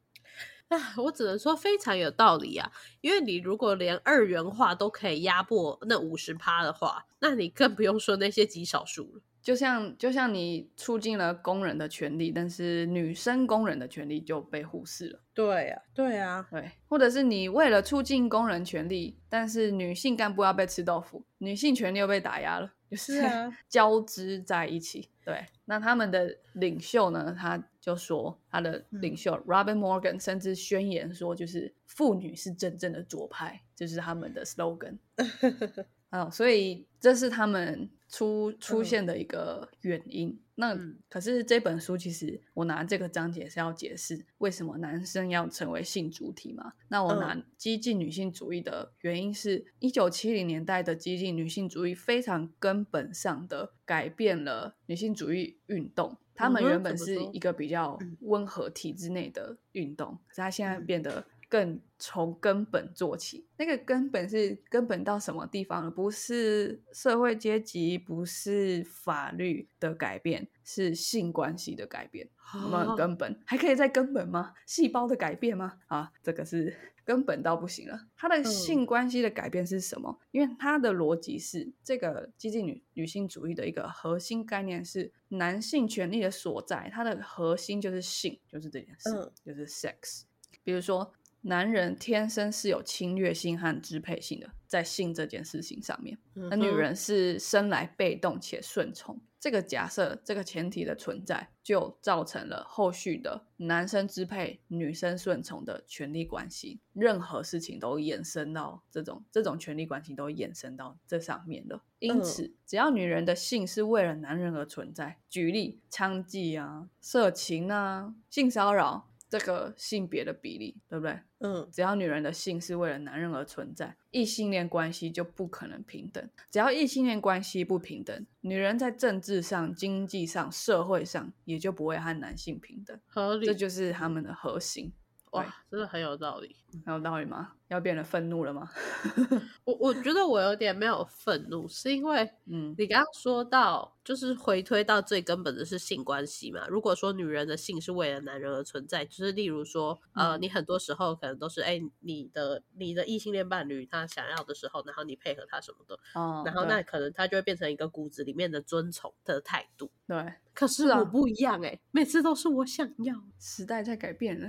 [0.67, 2.71] 啊，我只能说非常有道理啊！
[3.01, 9.21] 因为你如果连二元化都可以压迫那五十趴的话，那你更不用说那些极少数了。
[9.45, 15.19] 就像就像你促进了工人的权利，但是女生工人的权利就被忽视了。
[15.35, 25.11] 对啊，对啊，对，或者是你为了促进工人权利，但是女性干部要被吃豆腐，女性权利又被打压了，就是啊， 交织在一起。
[25.23, 27.35] 对，那他们的领袖呢？
[27.37, 34.97] 他就说，他的领袖 Robin Morgan 甚至宣言说，就是妇女是真正的左派，这是他们的 slogan。
[36.09, 40.39] 嗯，所以这是他们出出现的一个原因。
[40.55, 40.73] 那
[41.09, 46.71] 可是这本书其实我拿这个章节是要解释为什么男生要成为性主体嘛？
[46.87, 56.17] 那我拿激进女性主义的原因是一九七零年代的激进女性主义非常根本上的改变了女性主义运动。
[56.33, 61.25] 他们原本是一个比较温和体制内的运动，可是它现在变得。
[61.49, 65.91] 更从根本做起，那个根本是根本到什么地方了？
[65.91, 72.29] 不是社会阶级，不是法律的改变，是性关系的改变。
[72.53, 74.53] 我们根本还可以再根本吗？
[74.65, 75.79] 细胞的改变吗？
[75.87, 78.07] 啊，这个是根本到不行了。
[78.15, 80.19] 它的性关系的改变是什么？
[80.31, 90.23] 因为它的逻辑是，这个激进女女性主义的一个核心概念是男性权利的所在，它的核心就是性，就是这件事，就是 sex。
[90.63, 91.13] 比如说。
[91.47, 99.19] 男人天生是有侵略性和支配性的，在性这件事情上面，那女人是生来被动且顺从。
[99.39, 106.79] 这个假设，这个前提的存在，就造成了后续的男生支配、女生顺从的权利关系。
[106.93, 111.83] 任何事情都延伸到这种这种权利关系，都延伸到这上面了。
[111.99, 119.11] 因此，只要女人的性是为了男人而存在，举例娼妓啊、色情啊、性骚扰。
[119.29, 121.19] 这个性别的比例，对不对？
[121.39, 126.29] 嗯，只要女人的性是为了男人而存在，异性恋关系就不可能平等。
[126.49, 132.97] 只要异性恋关系不平等，女人在政治上、经济上、社会上也就不会和男性平等。
[133.07, 134.91] 合理，这就是他们的核心。
[135.35, 136.55] 哇，真的很有道理。
[136.85, 137.53] 很有道理吗？
[137.69, 138.69] 要变得愤怒了吗？
[139.63, 146.67] 我我觉得我有点没有愤怒，是因为嗯你刚刚说到，就是回推到最根本的是性关系嘛。
[146.67, 159.89] 如果说女人的性是为了男人而存在，就是例如说，呃，嗯你很多时候可能都是，哎、你的你的异性恋伴侣他想要的时候，然后你配合他什么的，哦，然后那可能他就会变成一个骨子里面的尊崇的态度。
[160.07, 164.47] 对可是我不一样哎、每次都是我想要，时代在改变了，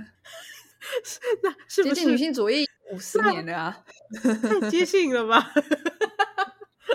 [1.43, 3.83] 那是不接近女性主义 五十年了啊！
[4.61, 5.51] 太接近了吧？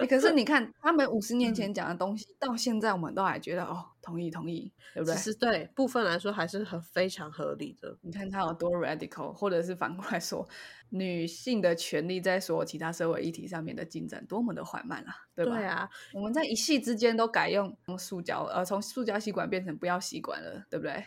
[0.01, 5.23] 欸可是你看，他们五十年嗯前讲的东西，到现在我们都还觉得哦，同意同意，对不对其？
[5.23, 7.97] 实对部分来说还是很非常合理的。
[8.03, 10.47] 你看它有多 radical，或者是反过来说，
[10.91, 15.57] 女性的权利在所有其他社会议题上面的进展多么的缓慢啊，对吧？
[15.57, 21.05] 对啊，我们在一夕之间都改用用塑胶，呃，从塑胶吸管变成不要吸管了，对不对？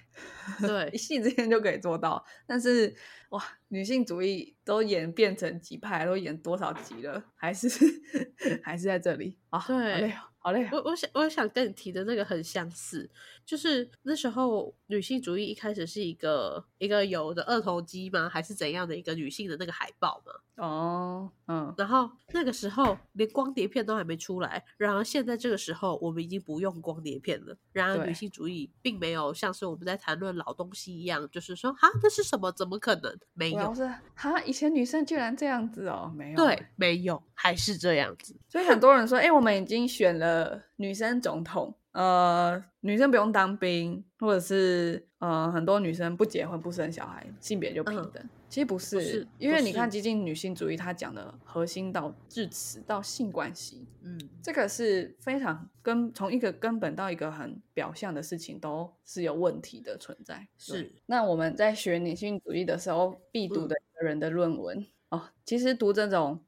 [0.65, 2.25] 对一夕之间就可以做到。
[2.47, 2.95] 但是
[3.29, 7.67] 哇，女性主义都演变成几派，都演多少集了，还是
[8.63, 9.59] 还是在这里啊？
[9.59, 10.69] 好对累哦，好累哦。
[10.73, 13.09] 我我想我想跟你提的那个很相似，
[13.43, 18.29] 就是那时候女性主义一开始是一个一个有的二头肌吗？
[18.29, 20.33] 还是怎样的一个女性的那个海报嘛？
[20.63, 27.57] 哦，嗯，然后那个时候连光碟片都还没出来，然而现在这个时候我们已经不用光碟片了。
[27.73, 32.51] 然而女性主义并没有像是我们在谈论老东西一样，就是说哈那是什么？
[32.51, 33.17] 怎么可能？
[33.33, 38.35] 没有，是哈，以前女生居然这样子哦，没有，对，，没有，还是这样子。
[38.49, 48.29] 所以很多人说，哎、我们已经选了女生总统，呃，女生不用当兵，或者是呃，很多女生不结婚不生小孩，性别就平嗯等。
[48.47, 60.47] 其实不是，是因为你看激进女性主义，它讲的核心到至此到性关系，嗯，这个是非常根从一个根本到一个很表象的事情，都是有问题的存在。
[60.57, 66.39] 是那我们在学女性主义的时候必读嗯的一个人的论文、哦，其实读这种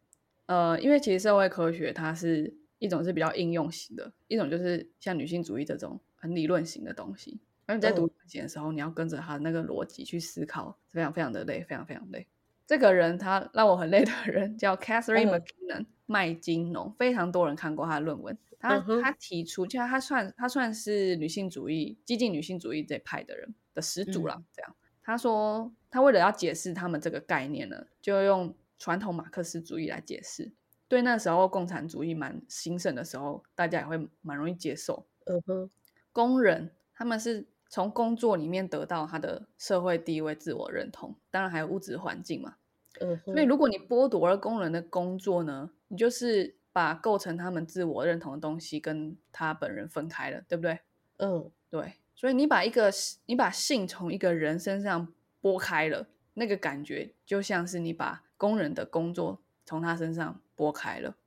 [0.48, 7.40] 呃，因为其实社会科学它是一种是比较应用型的，一种就是像女性主义这种很理论型的东西。
[7.66, 12.26] 而你在读嗯理论型的时候，你要跟着他那个逻辑去思考，非常非常的累，非常非常累。
[12.66, 18.38] 这个人他让我很累的人叫 Catherine 嗯 McKinnon，麦金农，非常多人看过他的论文。
[18.60, 24.44] 他、他提出，就他算他算是女性主义、激进女性主义这派的人的始祖嗯了。
[24.52, 30.52] 这样，他说他为了要解释他们这个概念呢，就用传统马克思主义来解释。
[30.88, 35.06] 对那时候共产主义蛮兴盛的时候，大家也会蛮容易接受。
[35.26, 35.70] 嗯哼，
[36.14, 42.56] 工人他们是从工作里面得到他的社会地位、自我认同，当然还有物质环境嘛。
[43.02, 50.80] 嗯哼，所以，如果你剥夺了工人的工作呢，你就是把构成他们自我认同的东西跟他本人分开了，对不对？
[51.18, 52.90] 嗯对，所以你把一个
[53.26, 61.18] 你把性从一个人身上剥开了，那个感觉就像是你把工人的工作从他身上拨开了。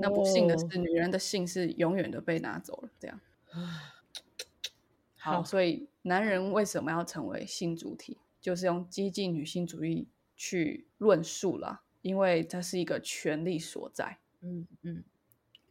[0.00, 2.90] 那不幸的哦是，女人的性是永远的被拿走了。
[2.98, 3.20] 这样。
[5.16, 14.18] 好，所以男人为什么要成为性主体，就是用激进女性主义去论述了，因为它是一个权力所在。
[14.40, 15.04] 嗯嗯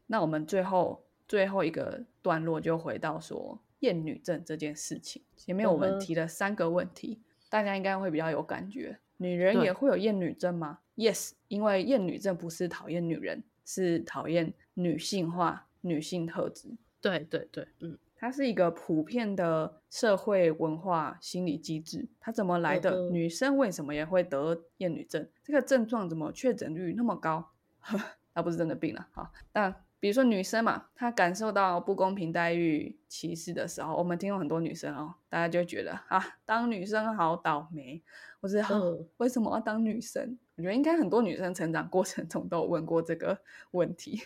[0.06, 5.22] 那我们最后最后一个段落就回到说厌女症这件事情。
[5.36, 7.20] 前面我们提了三个问题，
[7.50, 9.00] 大家应该会比较有感觉。
[9.18, 16.70] 女人也会有厌女症吗？Yes，因为厌女症不是讨厌女人，是讨厌女性化、女性特质。
[17.02, 23.10] 对对对，嗯它是一个普遍的社会文化心理机制，它怎么来的？
[23.12, 25.28] 女生为什么也会得厌女症？
[25.44, 27.52] 这个症状怎么确诊率那么高？
[28.34, 29.08] 它不是真的病了。
[29.12, 38.02] 好，那比如说女生嘛，她感受到不公平待遇、歧视的时候，我们听过很多女生哦，大家就觉得啊，当女生好倒霉，
[38.40, 40.38] 或是、啊嗯为什么要当女生？
[40.56, 43.40] 我觉得应该很多女生成长过程中都有问过这个
[43.72, 44.22] 问题。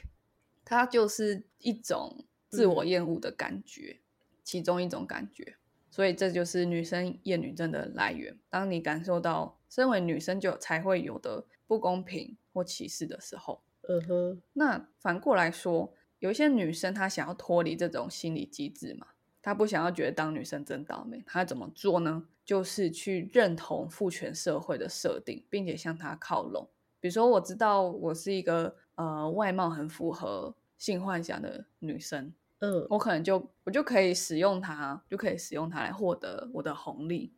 [0.64, 4.00] 它就是一种自我厌恶的感觉，
[4.44, 5.56] 其中一种感觉。
[5.90, 8.38] 所以这就是女生厌女症的来源。
[8.50, 19.08] 当你感受到身为女生就才会有的不公平或歧视的时候，嗯哼，那反过来说，有一些女生她想要脱离这种心理机制嘛，
[19.42, 22.26] 她不想要觉得当女生真倒霉，她怎么做呢？
[22.44, 26.68] 就是去认同父权社会的设定，并且向它靠拢。
[27.00, 37.34] 比如说，我知道我是一个呃外貌很符合性幻想的女生，嗯我可能就我就可以使用它，就可以使用它来获得我的红利。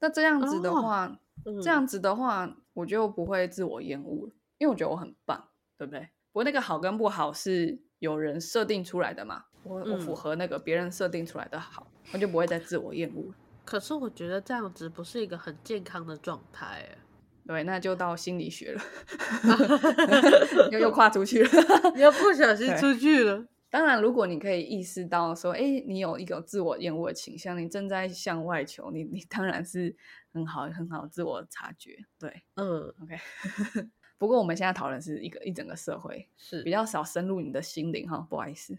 [0.00, 5.47] 那这样子的哦话，嗯，这样子的话，我就不会自我厌恶了，因为我觉得我很棒，
[5.78, 6.00] 对不对？
[6.00, 13.34] 不过那个好跟不好是有人设定出来的嘛，我我符嗯合那个别人设定出来的好，我就不会再自我厌恶了。
[13.64, 16.98] 可是我觉得这样子不是一个很健康的状态欸。
[17.46, 18.82] 对，那就到心理学了，
[20.70, 21.50] 又又跨出去了。
[21.96, 23.42] 你又不小心出去了。
[23.70, 29.96] 当然，如果你可以意识到说，哎，你有一个自我厌恶的倾向，你正在向外求，你你当然是
[30.30, 31.96] 很好很好自我察觉。
[32.18, 33.18] 对嗯，，OK。
[34.18, 38.76] 不过我们现在讨论是一个一整个社会，是比较少深入你的心灵哈，不好意思。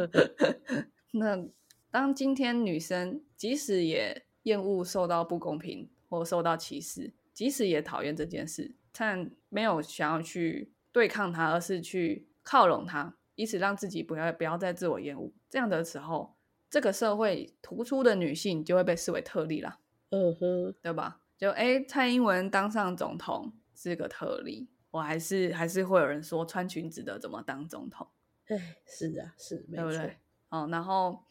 [1.12, 1.44] 那
[1.90, 15.32] 当今天女生即使也厌恶受到不公平或受到歧视，即使也讨厌这件事，但没有想要去对抗它，而是去靠拢它，以此让自己不要不要再自我厌恶。
[15.48, 16.36] 这样的时候，
[16.68, 19.78] 这个社会突出的女性就会被视为特例啦，
[20.10, 21.22] 嗯哼，对吧？
[21.38, 28.08] 就哎，蔡英文当上总统是个特例，我还是还是会有人说穿裙子的怎么当总统。
[28.46, 29.90] 哎，是啊，是没错。
[29.90, 30.16] 对不对？
[30.48, 31.22] 哦，然后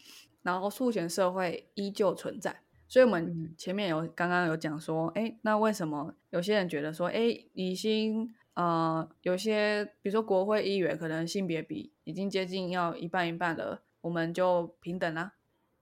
[0.43, 15.33] 然后父权社会依旧存在，所以我们嗯前面有刚刚有讲说，哎，那为什么有些人觉得说，哎，已经呃有些比如说国会议员可能性别比已经接近要一半一半了，我们就平等啦。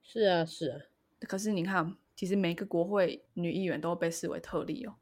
[0.01, 0.80] 是啊，是啊。
[1.22, 4.95] 可是你看，其实每个国会女议员都被视为特例哦。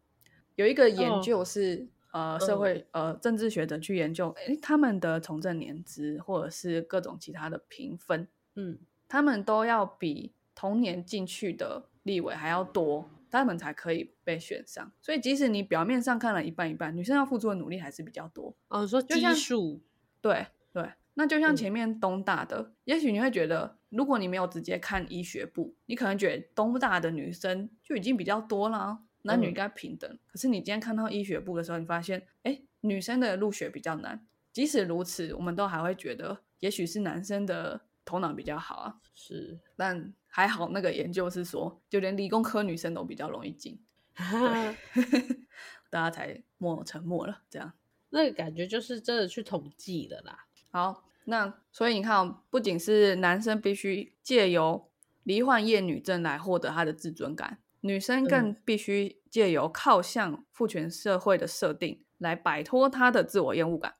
[0.55, 8.77] 有一个研哦究是、呃社嗯会呃政治学者去研究，诶他们的从政年资或者是各种其他的评分，嗯，
[9.07, 14.91] 他们都要比同年进去的立委还要多，他们才可以被选上。
[15.01, 18.53] 所以即使你表面上看了一半一半，女生要付出的努力还是比较多。
[18.67, 19.81] 哦，说基数，
[20.21, 30.19] 对对，那就像嗯前面东大的，也许你会觉得，如果你没有直接看医学部，你可能觉得东大的女生就已经比较多啦，男女嗯应该平等。
[30.27, 34.25] 可是你今天看到医学部的时候，你发现，哎，女生的入学比较难。
[34.51, 38.97] 即使如此，我们都还会觉得，也许是男生的头脑比较好啊。
[39.13, 43.79] 是，但还好，那个研究是说，就连理工科女生都比较容易进
[45.89, 47.41] 大家才默沉默了。
[47.49, 47.73] 这样
[48.09, 50.45] 那个感觉就是真的去统计的啦。
[50.71, 54.89] 好，那所以你看哦，不仅是男生必须借由
[55.23, 63.95] 罹患厌女症来获得他的自尊感，女生更必须借由靠向父权社会的设定来摆脱她的自我厌恶感。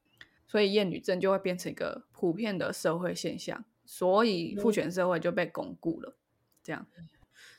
[0.48, 6.18] 所以厌女症就会变成一个普遍的社会现象，所以父权社会就被巩固了。
[6.62, 6.88] 这样。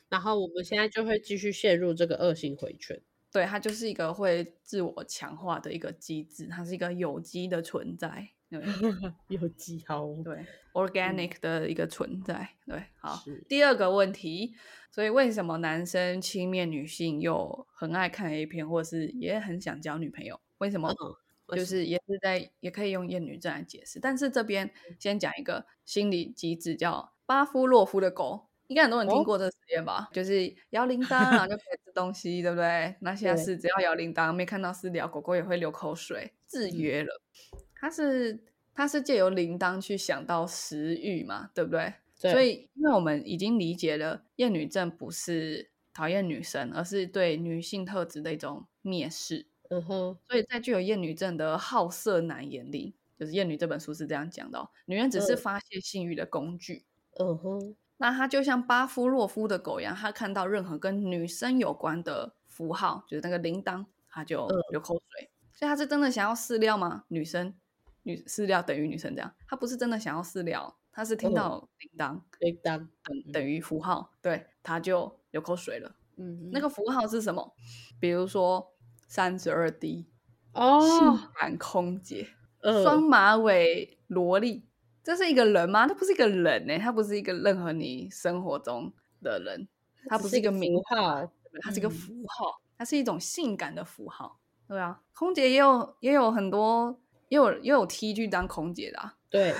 [0.09, 3.01] 然后我们现在就会继续陷入这个恶性回圈。
[3.31, 8.29] 对，它就是一个会自我强化的一个机制，它是一个有机的存在，
[8.59, 12.49] 对 有记号，对，organic 的一个存在。
[12.65, 14.53] 对，好，第二个问题，
[14.91, 20.39] 所以为什么男生轻蔑女性又很爱看 A 片，或是也很想交女朋友？
[20.59, 20.89] 为什么？
[20.91, 21.15] 嗯
[21.57, 28.47] 就是也是在也可以用厌女症来解释，但是这边先讲一个心理机制，叫巴夫洛夫的狗。
[28.67, 30.09] 应该很多人听哦过这个实验吧？
[30.13, 32.95] 就是摇铃铛，然 后就可以吃东西，对不对？
[33.01, 37.21] 那下对次只要摇铃铛，没看到饲料，狗狗也会流口水，制约了。
[37.83, 38.39] 它是
[38.73, 41.93] 它是借由铃铛去想到食欲嘛，对不对？
[42.17, 49.47] 对所以，因为我们已经理解了厌女症不是讨厌女生，而是对女性特质的一种蔑视。
[49.69, 56.85] 嗯哼，所以在具有厌女症的好色男眼里，就是《厌女》这本书是这样讲的、哦：女人只是嗯发泄性欲的工具。
[57.19, 65.29] 嗯哼，那他就像巴夫洛夫的狗一样，他看到任何跟女生有关的符号，就是那个铃铛，他就嗯流口水。
[65.51, 67.03] 所以他是真的想要饲料吗？
[67.09, 67.53] 女生，
[68.03, 75.95] 女饲料等于女生这样，他不是真的想要饲料，他是听嗯到铃铛铃铛，等等于符号，对，他就流口水了。
[76.17, 77.55] 嗯那个符号是什么？
[77.99, 78.73] 比如说
[79.07, 80.05] 三十二 D，
[80.53, 82.27] 哦性哦，感空姐。
[82.61, 84.65] 呃双马尾萝莉，
[85.03, 85.85] 这是一个人吗？
[85.85, 89.67] 他不是一个人呢、他不是一个任何你生活中的人，
[90.07, 91.29] 他不是一个名号，
[91.61, 94.39] 它是一个嗯符号，它是一种性感的符号。
[94.65, 96.97] 对啊，空姐也有也有很多，
[97.33, 99.55] 也有也有 T 去当空姐的、啊，对，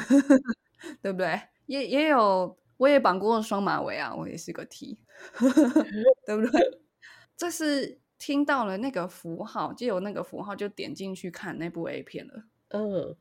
[1.01, 1.41] 对不对？
[1.65, 4.99] 也也有，我也绑过双马尾啊，我也是个 T，
[6.27, 6.81] 对不对？
[7.35, 12.43] 这是听到了那个符号，就有那个符号就点进去看那部 A 片了。
[12.67, 13.15] 嗯，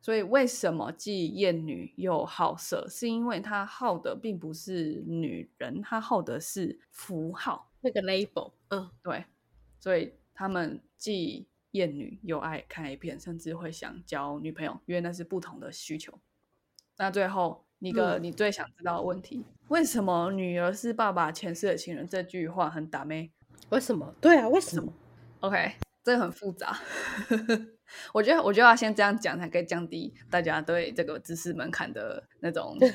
[0.00, 2.86] 所以为什么既厌女又好色？
[2.88, 7.72] 是因为他好的并不是女人，他好的是符号。
[7.80, 9.24] 那个 label，嗯，对，
[9.80, 16.18] 所以他们既厌女又爱看 A 片，甚至会想交女朋友，因为那是不同的需求。
[16.96, 22.06] 那最后一个嗯你最想知道的问题：为什么女儿是爸爸前世的情人？
[22.06, 23.30] 这句话很打妹。
[23.70, 24.14] 为什么？
[24.20, 24.92] 对啊，为什么
[25.40, 26.78] ？OK，这个很复杂。
[28.12, 32.88] 我觉得，我就要先这样讲，才可以降低大家对这个知识门槛的那种期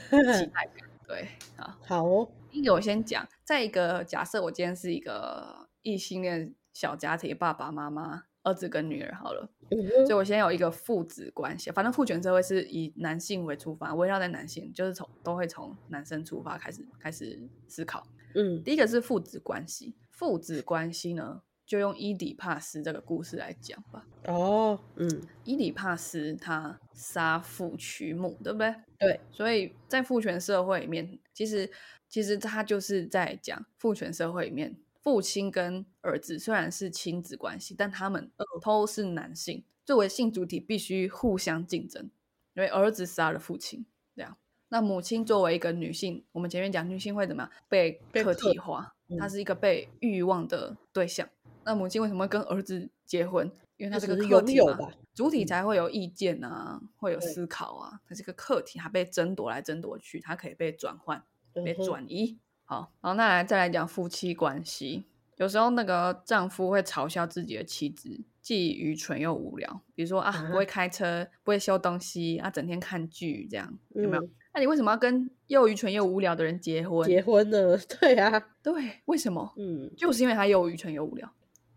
[0.47, 0.89] 待感。
[1.07, 11.71] 对啊，好哦，一个我先讲，再一个假设我今天是一个异性恋小家庭，爸爸妈妈、儿子跟女儿好了，嗯所以我先有一个父子关系。
[11.71, 18.05] 反正父权社会是以男性为出发，围绕在男性，就是从都会从男生出发开始开始思考。
[18.35, 24.05] 嗯第一个是父子关系，父子关系呢，就用伊底帕斯这个故事来讲吧。
[24.25, 28.75] 哦，嗯，伊底帕斯他杀父娶母，对不对？
[28.99, 31.69] 对，所以在父权社会里面，其实
[32.09, 38.31] 其实他就是在讲父权社会里面，父亲跟儿子虽然是亲子关系，但他们
[38.61, 42.09] 都是男性，作为性主体必须互相竞争，
[42.53, 43.85] 因为儿子杀了父亲，
[44.15, 44.37] 这样。
[44.69, 51.27] 那母亲作为一个女性，我们前面讲女性会怎么样被客体化，她嗯是一个被欲望的对象。
[51.65, 53.51] 那母亲为什么会跟儿子结婚？
[53.77, 57.99] 因为她是个客体嘛主体嗯才会有意见啊，会有思考啊。
[58.07, 61.23] 她是个客体，它被争夺来争夺去，她可以被转换、
[61.53, 62.39] 被转移。
[62.65, 65.05] 好，好，那来再来讲夫妻关系。
[65.37, 69.81] 有时候那个丈夫会嘲笑自己的妻子，既愚蠢又无聊。
[69.95, 74.23] 比如说啊，啊不会开车，不会修东西，啊，整天看剧，这样有没有？
[74.23, 77.03] 嗯那你为什么要跟又愚蠢又无聊的人结婚？
[77.07, 78.71] 结婚了， 对啊，对，
[79.05, 79.51] 为什么？
[79.57, 81.27] 嗯，就是因为他又愚蠢又无聊。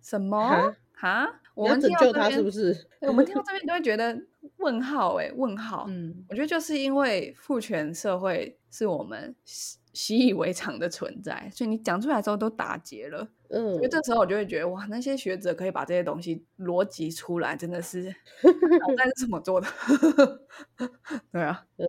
[0.02, 1.40] 什么哈？
[1.54, 2.86] 我们听到这边是不是？
[3.00, 4.22] 我们听到 这边都会觉得
[4.58, 5.86] 问号哎、问号。
[5.88, 9.34] 嗯我觉得就是因为父权社会是我们
[9.96, 13.26] 习习以为常的存在，所以你讲出来之后都打结了。
[13.48, 18.02] 嗯所以这时候我就会觉得哇，那些学者可以把这些东西逻辑出来，真的是
[18.42, 19.66] 脑袋是怎么做的？
[21.32, 21.88] 对啊，对，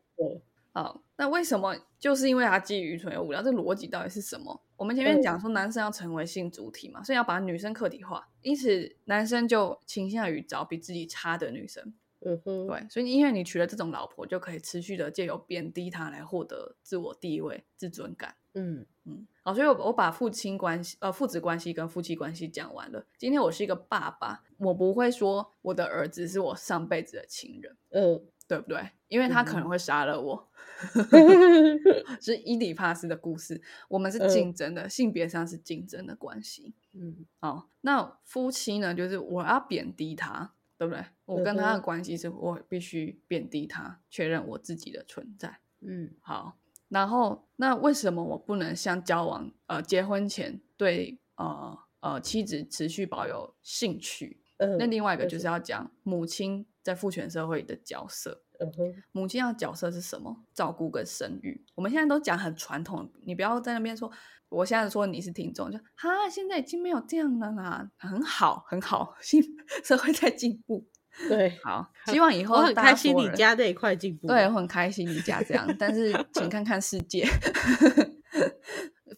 [0.72, 1.76] 好，那为什么？
[2.00, 4.62] 就是因为他基于愚蠢又无聊，这逻辑到底是什么？
[4.78, 11.94] 我们前面讲说男生要成为性主体嘛，所以要把女生客体化，因此男生就倾向于找比自己差的女生。
[12.28, 18.36] 嗯哼，对，所以因为你娶了这种老婆，就可以持续的借由贬低她来获得自我地位、自尊感。
[18.54, 23.06] 嗯嗯，好，所以我我把父亲关系、呃父子关系跟夫妻关系讲完了。
[23.18, 28.90] 今天我是一个爸爸，我不会说我的儿子是我上辈子的情人，嗯，对不对？
[29.08, 30.50] 因为他可能嗯会杀了我。
[32.20, 36.74] 是伊底帕斯的故事，我们是嗯竞争的，性别上是竞争的关系。
[36.94, 41.04] 嗯哦，那夫妻呢，就是我要贬低他，对不对？
[41.26, 45.60] 我跟他的关系是我必须贬低他，确认我自己的存在。
[45.82, 46.58] 嗯好，
[46.90, 54.42] 然后那为什么我不能像交往呃结婚前对呃呃妻子持续保有兴趣？
[54.58, 58.42] 嗯，那另外一个就是要讲母亲在父权社会里的角色。
[58.60, 60.46] 嗯哼，母亲要角色是什么？
[60.54, 61.66] 照顾跟生育。
[61.76, 64.10] 我们现在都讲很传统，你不要在那边说，
[64.48, 69.44] 我现在说你是听众，就哈，现在已经没有这样了啦，很好，很好，新
[69.84, 70.88] 社会在进步。
[71.28, 77.28] 对， 好， 希望以后开心你家那一块进步，对，我很开心你家这样，但是请看看世界。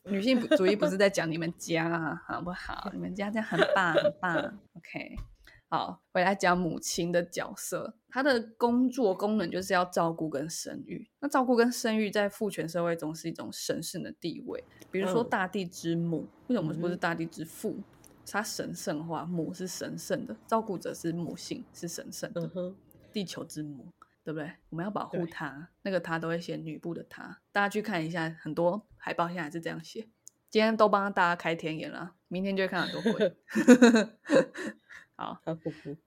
[0.05, 2.89] 女性主义不是在讲你们家啊，好不好？
[2.91, 4.33] 你们家这样很棒，很棒。
[4.73, 5.15] OK，
[5.71, 11.07] 好，回来讲母亲的角色，她的工作功能就是要照顾跟生育。
[11.19, 17.77] 那照顾跟生育在父权社会中是一种神圣的地位，比如说嗯大地之母，为什么不是大地之父？
[18.25, 22.49] 它神圣化，母是神圣的，照顾者是母性，是神圣的。
[22.55, 22.75] 嗯，
[23.13, 23.91] 地球之母，
[24.23, 24.51] 对不对？
[24.69, 30.07] 我们要保护对它，那个它都会写女部的它，大家去看一下，很多海报现在还是这样写。
[30.49, 33.37] 今天都帮大家开天眼了，明天就会看很多鬼。
[35.19, 35.37] 好，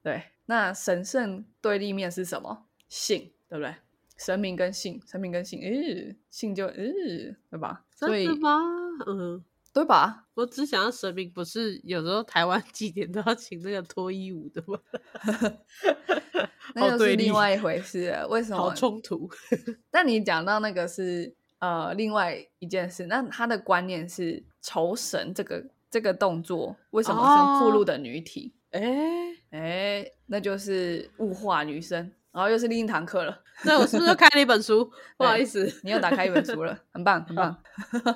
[0.02, 2.64] 对，那神圣对立面是什么？
[2.88, 3.74] 性，对不对？
[4.16, 7.84] 神明跟性，神明跟性，嗯，性就嗯，对吧？
[7.94, 8.58] 所以真的吗？
[9.06, 10.26] 嗯，对吧？
[10.32, 14.78] 我只想要神明，不是有时候台湾祭典都要请那个脱衣舞的吗？
[16.74, 18.26] 那又是另外一回事了。
[18.28, 18.56] 为什么？
[18.56, 19.28] 好冲突，
[19.90, 28.54] 但你讲到那个是呃另外一件事，那他的观念是酬神这个这个动作为什么是附录的女体？
[28.72, 33.42] 哎、哎、那就是物化女生，然后又是另一堂课了。
[33.64, 34.90] 那我是不是又开了一本书？
[35.16, 37.62] 不好意思，你又打开一本书了，很棒，很棒。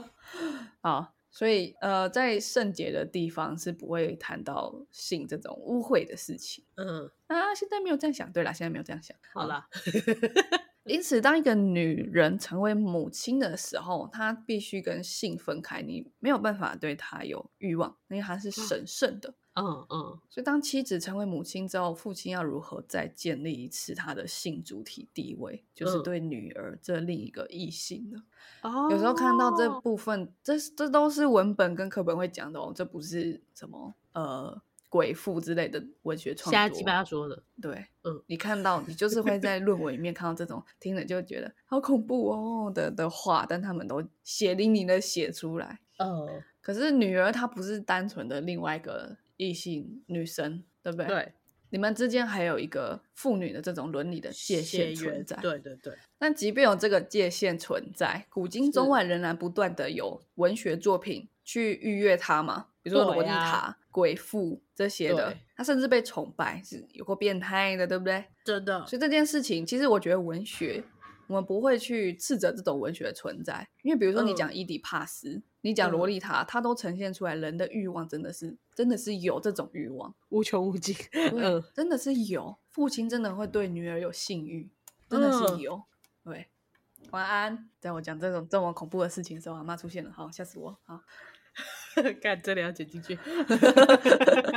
[0.80, 7.54] 好，所以呃，在圣洁的地方是不会谈到性这种污秽的事情嗯，啊。
[7.54, 9.16] 现在没有这样想，对啦，现在没有这样想。
[9.34, 9.68] 好啦，
[10.84, 19.34] 因此，当一个女人成为母亲的时候，她必须跟性分开，你没有办法对她有欲望，因为她是神圣的。
[19.56, 28.22] 嗯嗯，所以，当妻子成为母亲之后，父亲要如何再建立一次他的性主体地位，就是嗯对女儿这另一个异性呢？
[28.62, 36.86] 哦有时候看到这部分，这这都是文本跟课本会讲的哦，这不是什么呃鬼父之类的文学创作瞎鸡作。
[36.86, 45.80] 巴说的，对，嗯，你看到你就是会在论文里面看到这种听了就觉得好恐怖哦的的话，但他们都血淋淋的写出来。
[45.98, 51.32] 嗯，可是女儿她不是单纯的另外一个异性女生，对不对？，对，
[51.70, 55.36] 你们之间还有一个父女的这种伦理的界限存在。
[55.36, 68.24] 对对对，但即便有这个界限存在，古今中外仍然不断的有文学作品去逾越它嘛，比如说洛丽塔、鬼父这些的对，他甚至被崇拜，是有过变态的，对不对？
[68.44, 70.82] 真的，所以这件事情，其实我觉得文学，
[71.28, 84.68] 我们不会去斥责这种文学的存在，因为比如说你讲嗯伊底帕斯，你讲洛嗯丽塔，它都呈现出来人的欲望真的是真的是有这种欲望，无穷无尽，嗯，真的是有，父亲真的会对女儿有性欲，
[85.08, 85.82] 真的是嗯有。
[86.24, 86.48] 对，
[87.10, 87.68] 晚安。
[87.80, 90.76] 在我讲这种这么恐怖的事情的时候，阿妈出现了，好吓死我。
[90.84, 91.00] 好，
[92.20, 93.14] 看这里要剪进去，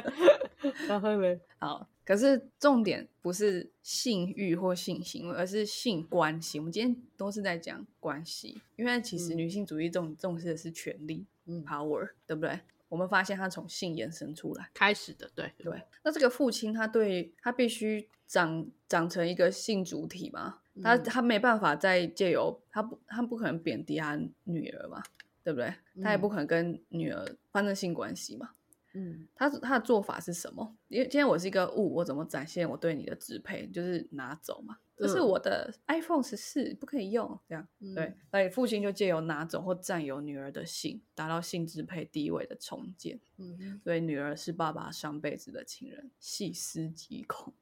[0.87, 1.39] 然后呢？
[1.59, 1.89] 好。
[2.05, 6.57] 可是重点不是性欲或性行为，而是性关系。
[6.57, 12.59] 我们今天都是在讲关系，因为其实嗯女性主义重重视的是权利嗯，（power），对不对？
[12.87, 14.71] 我们发现它从性延伸出来。
[14.73, 25.03] 开始的，对对，那这个父亲他对他必须长长成一个性主体嘛，他嗯他没办法再借由他不他不可能贬低他女儿嘛，
[25.43, 25.71] 对不对？
[26.01, 28.49] 他也不嗯可能跟女儿发生性关系嘛。
[28.93, 30.75] 嗯他他的做法是什么？
[30.87, 33.67] 因为今天我是一个物，我怎么展现我对你的支配？
[33.67, 37.67] 就是拿走嘛，这是嗯我的 iPhone 十四，不可以用，这样。
[37.95, 43.19] 对嗯，所以父亲就借由拿走或占有女儿的性，达到性支配地位的重建。
[43.37, 47.53] 嗯，所以女儿是爸爸上辈子的情人，细思极恐。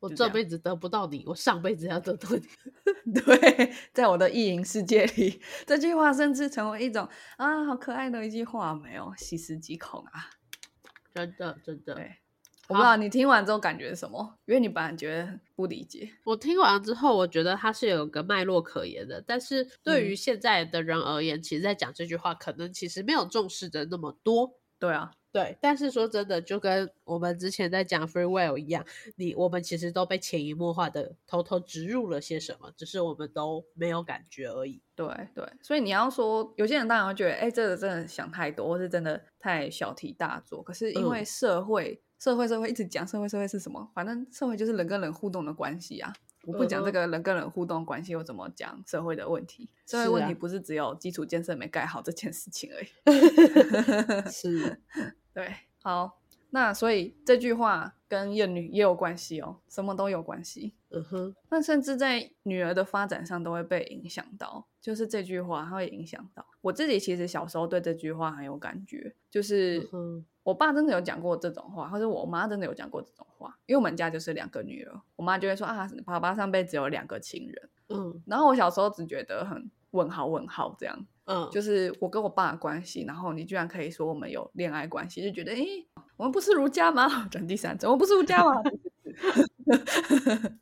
[0.00, 2.40] 我这辈子得不到你，我上辈子要得到你，
[3.12, 10.30] 对，在我的意淫世界里，这句话甚至成为一种啊，好可爱的一句话，没有细思极恐啊。
[11.26, 11.94] 真的真的。
[11.94, 12.16] 对，
[12.68, 16.10] 我不知道你听完之后感觉是什么，因为你本来觉得不理解。
[16.24, 24.54] 我听完之后，我觉得它是有个脉络可言的，但是对于嗯现在的人而言，其实在讲这句话，可能其实没有重视的那么多。
[24.78, 28.84] 对啊，对，但是说真的，就跟我们之前在讲 free will 一样，
[29.16, 34.80] 你我们其实都被潜移默化的偷偷植入了些什么，只是我们都没有感觉而已。
[34.96, 40.62] 对对，所以你要说，有些人当然会觉得，哎，这个真的想太多，或是真的太小题大做。
[40.62, 43.90] 可是因为嗯社会，社会，社会一直讲社会，社会是什么？
[43.94, 46.12] 反正社会就是人跟人互动的关系啊。
[46.48, 49.68] 我不讲这个人跟人互动关系，又怎么讲社会的问题？
[49.86, 52.88] 社会问题不是只有基础建设没盖好这件事情而已。
[54.32, 54.80] 是，
[55.34, 56.18] 对，好，
[56.48, 60.74] 那所以这句话跟厌女也有关系哦，什么都有关系。
[60.90, 66.98] 嗯哼，那甚至在女儿的发展上都会被影响到，就是这句话它会影响到我自己。
[66.98, 69.86] 其实小时候对这句话很有感觉，就是
[70.48, 73.54] 我爸真的有讲过这种话，或者我妈真的有讲过这种话。
[73.66, 77.68] 因为我们家就是两个女儿，我妈就会说啊，爸爸上辈子有两个情人。
[77.90, 85.86] 嗯然后我小时候只觉得很问号问号这样，嗯，就是我跟我爸的关系，然后你居然可以说我们有恋爱关系，就觉得诶，
[86.16, 87.06] 我们不是儒家吗？
[87.30, 88.62] 转第三者，我们不是儒家吗？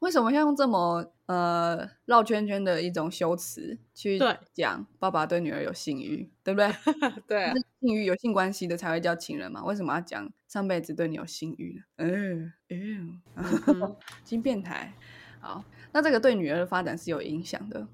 [0.00, 6.72] 为什么要用这么呃绕圈圈的一种修辞去对讲爸爸对女儿有性欲，对不对？
[7.26, 9.64] 对啊，性欲有性关系的才会叫情人嘛？
[9.64, 12.04] 为什么要讲上辈子对你有性欲呢？
[12.04, 14.92] 嗯嗯，嗯哼 金变态。
[15.40, 17.80] 好，那这个对女儿的发展是有影响的。
[17.80, 17.88] 嗯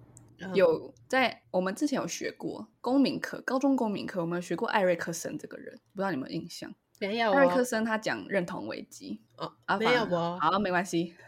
[0.53, 6.75] 有在我们之前有学过公民课，高中公民课，我们有学过艾瑞克森这个人，不知道你们有印象？
[7.01, 11.15] 没有哦艾瑞克森他讲认同危机，哦啊，没有反哦，好，没关系。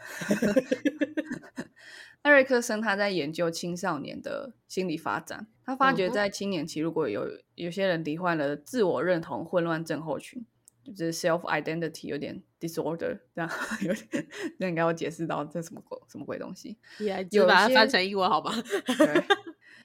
[2.23, 10.45] 艾瑞克森他在研究青少年的心理发展，他发觉在青年期，如果有有些人罹患了自我认同混乱症候群，
[10.85, 13.49] 就是 self identity 有点 disorder，这样
[13.83, 14.27] 有点，
[14.59, 16.77] 那应该我解释到这什么鬼什么鬼东西。
[16.99, 18.53] 你来有只把它翻些成英文好吧？
[18.99, 19.25] 对，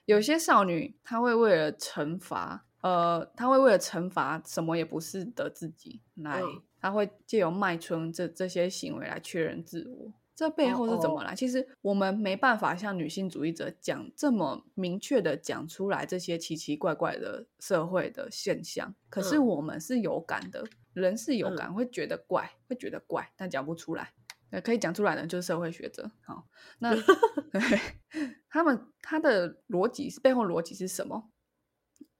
[0.06, 10.12] 有些少女她会为了惩罚，呃，他会为了惩罚什么也不是的自己来，嗯她会借由卖春这这些行为来确认自我。
[10.34, 11.34] 这背后是怎么哦来？
[11.34, 20.64] 其实我们没办法像女性主义者讲这么明确的讲出来这些奇奇怪怪的社会的现象，可是嗯我们是有感的，
[20.94, 24.12] 人是有嗯感，会觉得怪，会觉得怪，但讲不出来。
[24.50, 26.10] 呃，可以讲出来的就是社会学者。
[26.22, 26.94] 好，那
[27.52, 27.80] 对
[28.50, 31.30] 他们他的逻辑是背后逻辑是什么？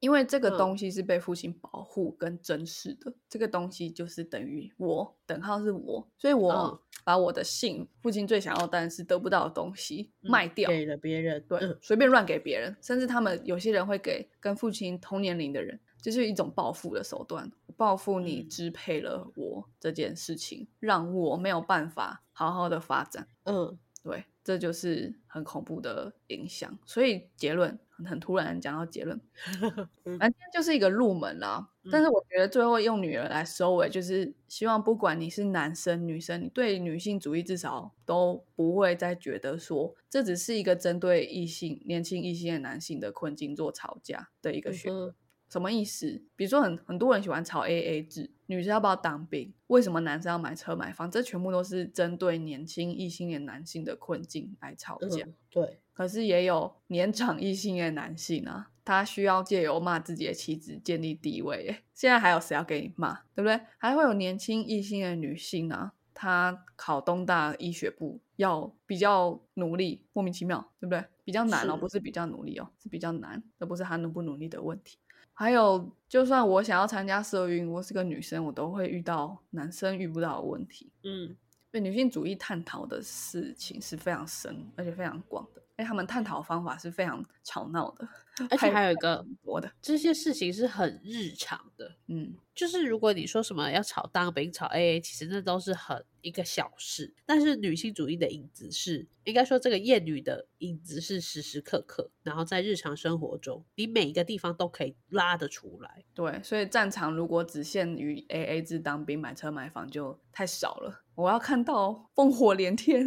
[0.03, 17.49] 因为这个嗯东西是被父亲保护跟珍视的，这个东西就是等于我，等号是我，所以我嗯把我的性，父亲最想要但是得不到的东西嗯卖掉，给了别人，对，嗯随便乱给别人，甚至他们有些人会给跟父亲同年龄的人，就是一种报复的手段。
[17.67, 23.29] 我报复你嗯支配了我这件事情，让我没有办法好好的发展。
[23.45, 26.77] 嗯对，这就是很恐怖的影响。
[26.85, 29.21] 所以结论很很突然地讲到结论，
[30.05, 31.69] 嗯反正就是一个入门啦。
[31.91, 45.09] 但是我觉得最后用女儿来收尾，就是希望不管你是男生女生，你对女性主义至少都不会再觉得说这只是一个针对异性年轻异性的男性的困境做吵架的一个选择。
[45.09, 45.15] 嗯
[45.53, 46.23] 什么意思？
[46.35, 49.53] 比如说很很多人喜欢炒 A A 制，女生要不要当兵？
[49.67, 51.11] 为什么男生要买车买房？
[51.11, 55.27] 这全部都是针对年轻异性恋男性的困境来吵架。
[55.27, 61.67] 嗯，对，可是也有年长异性恋男性啊，他需要借由骂自己的妻子建立地位。
[61.67, 63.13] 诶 现在还有谁要给你骂？
[63.35, 63.61] 对不对？
[63.77, 71.05] 还会有年轻异性的女性啊，她考东大医学部要比较努力，莫名其妙，对不对？
[71.25, 74.99] 比较难哦，是不是比较努力哦，是比较难，这不是他努不努力的问题。
[75.43, 80.93] 还有，就算我想要参加社运，我是个女生，我都会遇到男生遇不到的问题。
[81.03, 81.36] 嗯
[81.72, 85.62] 对女性主义探讨的事情是非常深，而且非常广的。
[85.83, 88.09] 哎，他们探讨的方法是非常吵闹的，
[88.51, 91.97] 而且还有一个很多的，这些事情是很日常的。
[92.07, 97.12] 嗯，就是如果你说什么要炒当兵、炒 AA，其实那都是很一个小事。
[97.26, 106.05] 但是女性主义的影子是，应该说这个厌女的影子是时时刻刻，然后在日常生活中，你每一个地方都可以拉得出来。
[106.14, 106.41] 对。
[106.43, 111.03] 所以战场如果只限于 A A 制当兵、买车买房就太少了。
[111.14, 113.07] 我要看到烽火连天，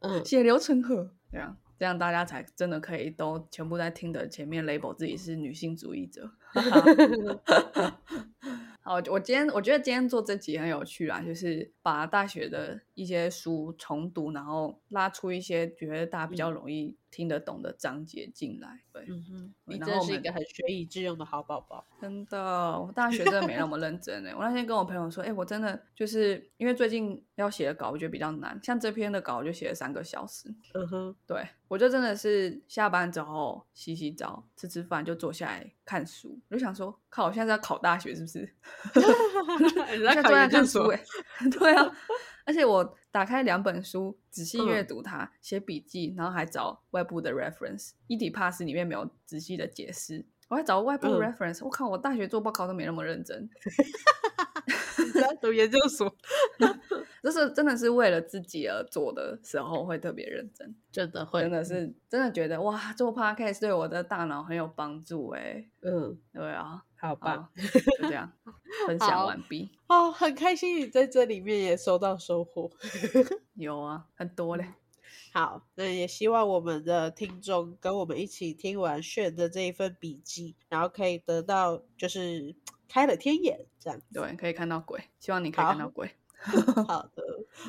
[0.00, 6.30] 嗯血流成河，这样这样大家才真的可以都全部在听的前面 label 自己是女性主义者。
[8.80, 18.82] 好，我今天我觉得今天做这集很有趣啦，就是把大学的一些书重读，然后拉出一些觉得大家比较容易听得懂的章节进来。
[19.04, 21.84] 对，嗯哼，你真的是一个很学以致用的好宝宝。
[22.00, 22.38] 真的，
[22.80, 24.34] 我大学真的没那么认真哎。
[24.34, 30.48] 我那天跟我朋友说，哎、我真的就是因为最近要写的稿，我觉得比较难，像这篇的稿我就写了三个小时。
[30.74, 36.38] 嗯哼，对我就真的是下班之后洗洗澡、吃吃饭，就坐下来看书。
[36.48, 38.54] 我就想说，靠，我现在是要考大学是不是？
[39.96, 41.04] 你在坐下来研究所看书
[41.44, 41.96] 哎、 对啊，
[42.44, 44.86] 而且我打开两本书，仔细阅嗯。
[44.88, 47.92] 读它，写笔记，然后还找外部的 reference。
[48.08, 51.20] 一体 pass 里面没有仔细的解释，我还找外部的嗯。
[51.20, 51.64] reference。
[51.64, 53.48] 我靠，我大学做报告都没那么认真，
[54.98, 56.12] 你在读研究所，
[57.22, 65.64] 这是真的是为了自己而做的时候会特别认真，真的会，真的是真的觉得哇，做 podcast 对我的大脑很有帮助哎。
[65.82, 67.50] 嗯，对啊，好吧，
[68.00, 68.32] 就这样
[68.86, 69.70] 分享完毕。
[69.88, 72.70] 哦，很开心你在这里面也收到收获。
[73.54, 74.66] 有啊，很多嘞。
[75.34, 82.54] 好，那也希望我们的听众跟我们一起听完炫的这一份笔记，然后可以得到就是
[82.88, 84.00] 开了天眼这样。
[84.10, 86.10] 对，可以看到鬼，希望你可以看到鬼。
[86.86, 87.22] 好的，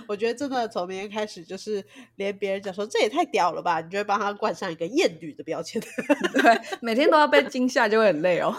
[0.08, 1.84] 我觉得真的从明天开始，就是
[2.16, 5.82] 连别人讲说这也太屌了吧，你就会帮他冠上一个艳女的标签。
[5.82, 8.54] 对，每天都要被惊吓，就会很累哦。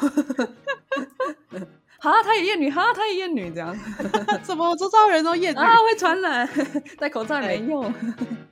[2.11, 3.77] 哈，她也厌女，哈，她也厌女，这样
[4.45, 5.59] 怎么周遭人都厌女？
[5.59, 6.49] 啊，会传染，
[6.99, 7.93] 戴口罩也没用。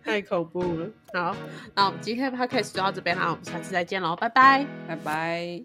[0.02, 0.86] 太恐怖了。
[1.12, 1.36] 好，
[1.74, 4.66] 那我们今天的 podcast 就到这边啦，我们下次再见喽，拜拜。
[4.88, 5.64] 拜拜。